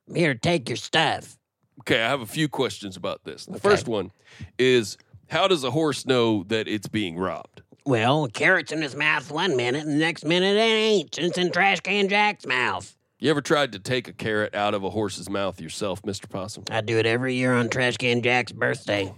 I'm 0.08 0.16
here 0.16 0.34
to 0.34 0.40
take 0.40 0.70
your 0.70 0.76
stuff. 0.78 1.38
Okay, 1.82 2.02
I 2.04 2.08
have 2.08 2.22
a 2.22 2.26
few 2.26 2.48
questions 2.48 2.96
about 2.96 3.24
this. 3.24 3.46
The 3.46 3.54
Okay. 3.54 3.60
first 3.62 3.88
one 3.88 4.12
is 4.60 4.98
how 5.30 5.48
does 5.48 5.64
a 5.64 5.72
horse 5.72 6.06
know 6.06 6.44
that 6.44 6.68
it's 6.68 6.88
being 6.88 7.18
robbed? 7.18 7.62
Well, 7.86 8.28
carrot's 8.28 8.72
in 8.72 8.82
his 8.82 8.96
mouth 8.96 9.30
one 9.32 9.58
minute, 9.58 9.84
and 9.84 9.92
the 9.92 9.98
next 9.98 10.24
minute 10.24 10.56
it 10.56 10.60
ain't. 10.60 11.18
It's 11.18 11.38
in 11.38 11.52
Trash 11.52 11.82
Can 11.82 12.08
Jack's 12.08 12.46
mouth. 12.46 12.96
You 13.20 13.30
ever 13.30 13.42
tried 13.42 13.72
to 13.72 13.80
take 13.80 14.08
a 14.08 14.14
carrot 14.14 14.54
out 14.54 14.74
of 14.74 14.84
a 14.84 14.90
horse's 14.90 15.30
mouth 15.30 15.60
yourself, 15.60 16.02
Mr. 16.04 16.30
Possum? 16.30 16.66
I 16.70 16.82
do 16.82 16.98
it 16.98 17.06
every 17.06 17.36
year 17.36 17.54
on 17.54 17.70
Trash 17.70 17.98
Can 17.98 18.22
Jack's 18.22 18.52
birthday. 18.52 19.14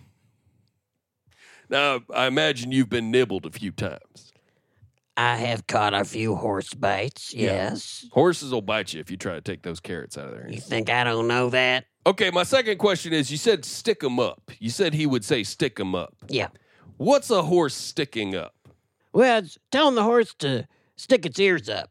Now, 1.69 2.01
I 2.13 2.28
imagine 2.28 2.71
you've 2.71 2.89
been 2.89 3.12
nibbled 3.12 3.45
a 3.45 3.51
few 3.51 3.71
times. 3.71 4.24
I 5.17 5.38
have 5.38 5.65
caught 5.67 5.93
a 5.93 6.04
few 6.04 6.36
horse 6.36 6.73
bites, 6.73 7.34
Yeah. 7.34 7.69
yes. 7.71 8.06
Horses 8.12 8.51
will 8.51 8.62
bite 8.62 8.93
you 8.93 8.99
if 8.99 9.10
you 9.10 9.17
try 9.17 9.36
to 9.36 9.41
take 9.41 9.62
those 9.62 9.80
carrots 9.80 10.17
out 10.17 10.25
of 10.28 10.32
there. 10.34 10.49
You 10.49 10.60
think 10.60 10.89
I 10.89 11.04
don't 11.06 11.28
know 11.28 11.49
that? 11.51 11.86
Okay, 12.06 12.30
my 12.32 12.43
second 12.43 12.78
question 12.78 13.13
is 13.13 13.32
you 13.32 13.38
said 13.38 13.63
stick 13.65 14.04
'em 14.04 14.19
up. 14.19 14.51
You 14.60 14.69
said 14.69 14.93
he 14.93 15.06
would 15.06 15.23
say 15.23 15.43
stick 15.43 15.80
'em 15.80 15.96
up. 15.96 16.13
Yeah. 16.27 16.50
What's 16.98 17.29
a 17.31 17.44
horse 17.44 17.73
sticking 17.75 18.35
up? 18.35 18.54
Well, 19.13 19.39
it's 19.39 19.58
telling 19.71 19.96
the 19.96 20.04
horse 20.04 20.33
to 20.39 20.67
stick 20.98 21.25
its 21.25 21.39
ears 21.39 21.69
up. 21.69 21.89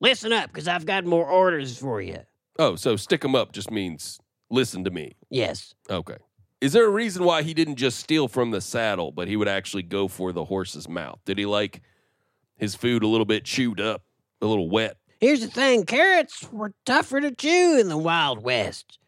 Listen 0.00 0.32
up, 0.32 0.48
because 0.52 0.66
I've 0.68 0.84
got 0.84 1.04
more 1.04 1.26
orders 1.26 1.78
for 1.78 2.02
you. 2.02 2.18
Oh, 2.58 2.74
so 2.76 2.96
stick 2.96 3.20
stick 3.20 3.24
'em 3.24 3.34
up 3.36 3.52
just 3.52 3.70
means 3.70 4.18
listen 4.50 4.84
to 4.84 4.90
me. 4.90 5.14
Yes. 5.30 5.74
Okay. 5.88 6.16
Is 6.60 6.72
there 6.72 6.86
a 6.86 6.90
reason 6.90 7.24
why 7.24 7.42
he 7.42 7.54
didn't 7.54 7.76
just 7.76 7.98
steal 8.00 8.26
from 8.26 8.50
the 8.50 8.60
saddle, 8.60 9.12
but 9.12 9.28
he 9.28 9.36
would 9.36 9.48
actually 9.48 9.82
go 9.82 10.08
for 10.08 10.32
the 10.32 10.44
horse's 10.46 10.88
mouth? 10.88 11.20
Did 11.24 11.38
he 11.38 11.46
like 11.46 11.80
his 12.56 12.74
food 12.74 13.02
a 13.02 13.06
little 13.06 13.24
bit 13.26 13.44
chewed 13.44 13.80
up, 13.80 14.02
a 14.40 14.46
little 14.46 14.68
wet? 14.70 14.96
Here's 15.20 15.40
the 15.40 15.48
thing 15.48 15.84
carrots 15.84 16.46
were 16.52 16.72
tougher 16.84 17.20
to 17.20 17.30
chew 17.30 17.78
in 17.80 17.88
the 17.88 17.96
Wild 17.96 18.42
West. 18.42 18.98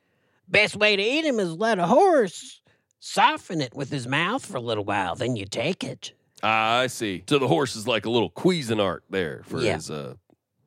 Best 0.49 0.77
way 0.77 0.97
to 0.97 1.03
eat 1.03 1.25
'em 1.25 1.39
is 1.41 1.53
let 1.53 1.79
a 1.79 1.87
horse 1.87 2.61
soften 3.01 3.61
it 3.61 3.75
with 3.75 3.91
his 3.91 4.07
mouth 4.07 4.45
for 4.45 4.57
a 4.57 4.61
little 4.61 4.85
while, 4.85 5.15
then 5.15 5.37
you 5.37 5.45
take 5.45 5.85
it. 5.85 6.13
Ah, 6.43 6.79
I 6.81 6.87
see. 6.87 7.25
So 7.29 7.39
the 7.39 7.49
horse 7.49 7.77
is 7.77 7.87
like 7.87 8.07
a 8.07 8.11
little 8.11 8.31
Cuisinart 8.31 9.01
there 9.11 9.43
for 9.45 9.61
Yeah. 9.61 9.75
his 9.75 9.91
uh 9.91 10.15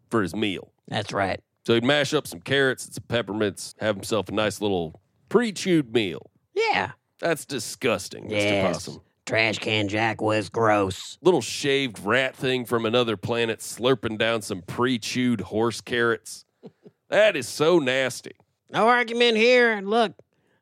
for 0.10 0.22
his 0.22 0.36
meal. 0.36 0.72
That's 0.88 1.14
right. 1.14 1.40
So 1.66 1.76
he'd 1.76 1.84
mash 1.84 2.14
up 2.14 2.26
some 2.28 2.40
carrots 2.42 2.86
and 2.86 2.94
some 2.96 3.04
peppermints, 3.08 3.76
have 3.80 3.96
himself 3.96 4.28
a 4.30 4.32
nice 4.32 4.60
little 4.62 5.00
pre-chewed 5.30 5.94
meal. 5.94 6.32
Yeah. 6.56 6.92
That's 7.20 7.46
disgusting, 7.46 8.26
Mr. 8.26 8.32
Yes. 8.32 8.86
Possum. 8.86 9.02
Trash 9.30 9.60
Can 9.60 9.88
Jack 9.88 10.22
was 10.22 10.50
gross. 10.50 11.20
Little 11.22 11.40
shaved 11.40 12.00
rat 12.04 12.36
thing 12.36 12.66
from 12.66 12.88
another 12.88 13.16
planet 13.16 13.60
slurping 13.60 14.18
down 14.18 14.42
some 14.42 14.64
pre-chewed 14.64 15.42
horse 15.42 15.82
carrots. 15.82 16.46
That 17.12 17.36
is 17.36 17.48
so 17.48 17.78
nasty. 17.78 18.36
No 18.72 18.88
argument 18.88 19.38
here. 19.38 19.82
Look, 19.84 20.14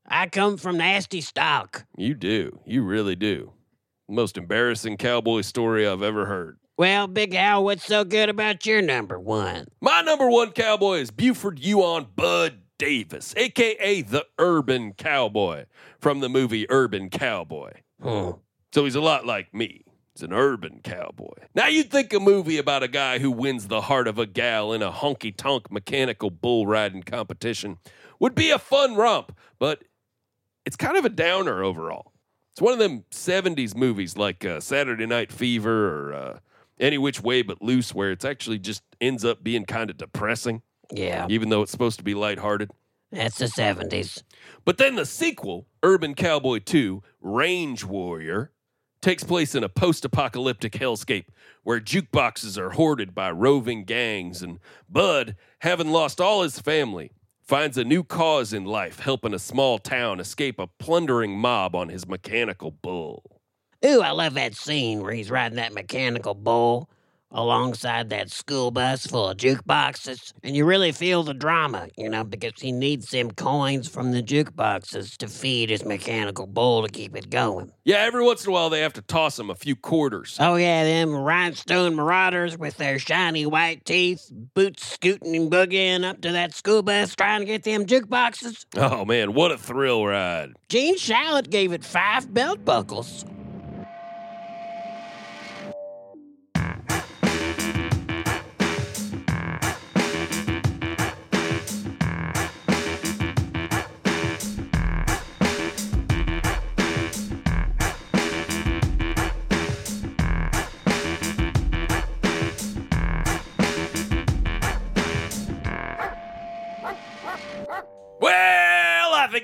I 0.05 0.27
come 0.27 0.55
from 0.55 0.77
nasty 0.77 1.19
stock. 1.19 1.85
You 1.97 2.13
do. 2.13 2.59
You 2.65 2.83
really 2.83 3.15
do. 3.15 3.51
Most 4.09 4.37
embarrassing 4.37 4.95
cowboy 4.95 5.41
story 5.41 5.85
I've 5.87 6.03
ever 6.03 6.25
heard. 6.25 6.57
Well, 6.77 7.07
Big 7.07 7.33
Howell, 7.33 7.65
what's 7.65 7.85
so 7.85 8.05
good 8.05 8.29
about 8.29 8.65
your 8.65 8.81
number 8.81 9.19
one? 9.19 9.67
My 9.81 10.01
number 10.01 10.29
one 10.29 10.51
cowboy 10.51 10.99
is 10.99 11.11
Buford 11.11 11.59
Huon 11.59 12.07
Bud 12.15 12.61
Davis, 12.77 13.33
aka 13.35 14.01
the 14.01 14.25
Urban 14.39 14.93
Cowboy 14.93 15.65
from 15.99 16.19
the 16.21 16.29
movie 16.29 16.65
Urban 16.69 17.09
Cowboy. 17.09 17.71
Hmm. 18.01 18.31
So 18.77 18.85
he's 18.85 18.93
a 18.93 19.01
lot 19.01 19.25
like 19.25 19.55
me. 19.55 19.81
He's 20.13 20.21
an 20.21 20.31
urban 20.31 20.81
cowboy. 20.83 21.33
Now 21.55 21.65
you'd 21.67 21.89
think 21.89 22.13
a 22.13 22.19
movie 22.19 22.59
about 22.59 22.83
a 22.83 22.87
guy 22.87 23.17
who 23.17 23.31
wins 23.31 23.69
the 23.69 23.81
heart 23.81 24.07
of 24.07 24.19
a 24.19 24.27
gal 24.27 24.71
in 24.71 24.83
a 24.83 24.91
honky 24.91 25.35
tonk 25.35 25.71
mechanical 25.71 26.29
bull 26.29 26.67
riding 26.67 27.01
competition 27.01 27.79
would 28.19 28.35
be 28.35 28.51
a 28.51 28.59
fun 28.59 28.93
romp, 28.93 29.35
but 29.57 29.83
it's 30.63 30.75
kind 30.75 30.95
of 30.95 31.05
a 31.05 31.09
downer 31.09 31.63
overall. 31.63 32.13
It's 32.51 32.61
one 32.61 32.71
of 32.71 32.77
them 32.77 33.03
70s 33.09 33.75
movies 33.75 34.15
like 34.15 34.45
uh, 34.45 34.59
Saturday 34.59 35.07
Night 35.07 35.31
Fever 35.31 36.09
or 36.09 36.13
uh, 36.13 36.39
Any 36.79 36.99
Which 36.99 37.19
Way 37.23 37.41
But 37.41 37.63
Loose, 37.63 37.95
where 37.95 38.11
it's 38.11 38.25
actually 38.25 38.59
just 38.59 38.83
ends 39.01 39.25
up 39.25 39.43
being 39.43 39.65
kind 39.65 39.89
of 39.89 39.97
depressing, 39.97 40.61
Yeah, 40.91 41.25
even 41.31 41.49
though 41.49 41.63
it's 41.63 41.71
supposed 41.71 41.97
to 41.97 42.03
be 42.03 42.13
lighthearted. 42.13 42.69
that's 43.11 43.39
the 43.39 43.45
70s. 43.45 44.21
But 44.65 44.77
then 44.77 44.93
the 44.93 45.05
sequel, 45.07 45.65
Urban 45.81 46.13
Cowboy 46.13 46.59
2 46.59 47.01
Range 47.21 47.83
Warrior, 47.83 48.51
takes 49.07 49.23
place 49.23 49.55
in 49.55 49.63
a 49.63 49.69
post 49.69 50.03
apocalyptic 50.03 50.73
hellscape 50.73 51.27
where 51.63 51.79
jukeboxes 51.79 52.57
are 52.57 52.71
hoarded 52.71 53.15
by 53.15 53.31
roving 53.31 53.85
gangs, 53.85 54.41
and 54.41 54.59
Bud, 54.89 55.37
having 55.59 55.91
lost 55.91 56.19
all 56.19 56.43
his 56.43 56.59
family, 56.59 57.13
finds 57.41 57.77
a 57.77 57.85
new 57.85 58.03
cause 58.03 58.51
in 58.51 58.65
life 58.65 58.99
helping 58.99 59.33
a 59.33 59.39
small 59.39 59.79
town 59.79 60.19
escape 60.19 60.59
a 60.59 60.67
plundering 60.67 61.39
mob 61.39 61.73
on 61.73 61.87
his 61.87 62.05
mechanical 62.05 62.69
bull. 62.69 63.39
Ooh, 63.85 64.01
I 64.01 64.11
love 64.11 64.33
that 64.33 64.55
scene 64.55 65.01
where 65.01 65.13
he's 65.13 65.31
riding 65.31 65.55
that 65.55 65.73
mechanical 65.73 66.33
bull 66.33 66.89
alongside 67.31 68.09
that 68.09 68.31
school 68.31 68.71
bus 68.71 69.05
full 69.05 69.29
of 69.29 69.37
jukeboxes. 69.37 70.33
And 70.43 70.55
you 70.55 70.65
really 70.65 70.91
feel 70.91 71.23
the 71.23 71.33
drama, 71.33 71.89
you 71.97 72.09
know, 72.09 72.23
because 72.23 72.59
he 72.59 72.71
needs 72.71 73.09
them 73.09 73.31
coins 73.31 73.87
from 73.87 74.11
the 74.11 74.23
jukeboxes 74.23 75.17
to 75.17 75.27
feed 75.27 75.69
his 75.69 75.85
mechanical 75.85 76.47
bull 76.47 76.83
to 76.83 76.89
keep 76.89 77.15
it 77.15 77.29
going. 77.29 77.71
Yeah, 77.83 77.97
every 77.97 78.23
once 78.23 78.43
in 78.45 78.49
a 78.49 78.53
while 78.53 78.69
they 78.69 78.81
have 78.81 78.93
to 78.93 79.01
toss 79.01 79.37
him 79.37 79.49
a 79.49 79.55
few 79.55 79.75
quarters. 79.75 80.37
Oh, 80.39 80.55
yeah, 80.55 80.83
them 80.83 81.15
rhinestone 81.15 81.95
marauders 81.95 82.57
with 82.57 82.77
their 82.77 82.99
shiny 82.99 83.45
white 83.45 83.85
teeth, 83.85 84.29
boots 84.53 84.85
scooting 84.85 85.35
and 85.35 85.51
boogieing 85.51 86.03
up 86.03 86.21
to 86.21 86.31
that 86.31 86.53
school 86.53 86.81
bus 86.81 87.15
trying 87.15 87.41
to 87.41 87.45
get 87.45 87.63
them 87.63 87.85
jukeboxes. 87.85 88.65
Oh 88.75 89.05
man, 89.05 89.33
what 89.33 89.51
a 89.51 89.57
thrill 89.57 90.05
ride. 90.05 90.53
Gene 90.69 90.97
Shalit 90.97 91.49
gave 91.49 91.71
it 91.71 91.83
five 91.83 92.33
belt 92.33 92.63
buckles. 92.65 93.25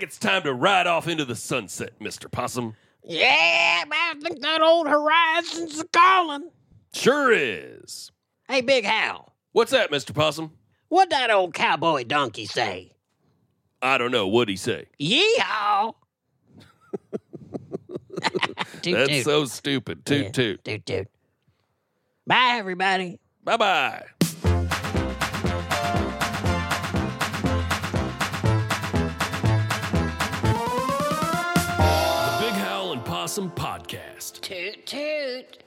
It's 0.04 0.18
time 0.20 0.44
to 0.44 0.54
ride 0.54 0.86
off 0.86 1.08
into 1.08 1.24
the 1.24 1.34
sunset, 1.36 1.98
Mr. 2.02 2.30
Possum. 2.30 2.76
Yeah, 3.06 3.84
I 3.90 4.14
think 4.22 4.42
that 4.42 4.62
old 4.62 4.86
horizon's 4.86 5.80
a 5.80 5.86
calling. 5.88 6.50
Sure 6.94 7.32
is. 7.32 8.12
Hey, 8.50 8.60
Big 8.60 8.84
Howell, 8.84 9.32
What's 9.54 9.72
that, 9.72 9.92
Mr. 9.92 10.14
Possum? 10.14 10.52
what'd 10.90 11.10
that 11.12 11.32
old 11.32 11.54
cowboy 11.54 12.04
donkey 12.04 12.46
say? 12.46 12.92
I 13.82 13.98
don't 13.98 14.12
know. 14.12 14.28
What'd 14.28 14.50
he 14.50 14.58
say? 14.58 14.88
Yeehaw! 15.00 15.94
toot, 18.82 18.94
That's 18.94 19.10
toot. 19.10 19.24
so 19.24 19.46
stupid. 19.46 20.06
Toot 20.06 20.26
Yeah. 20.26 20.32
toot. 20.32 20.64
toot, 20.66 20.86
toot. 20.86 21.08
Bye, 22.28 22.56
everybody. 22.58 23.20
Bye 23.46 23.56
bye. 23.58 24.04
Awesome 33.34 33.50
Podcast. 33.50 34.42
Toot 34.42 34.86
toot. 34.86 35.63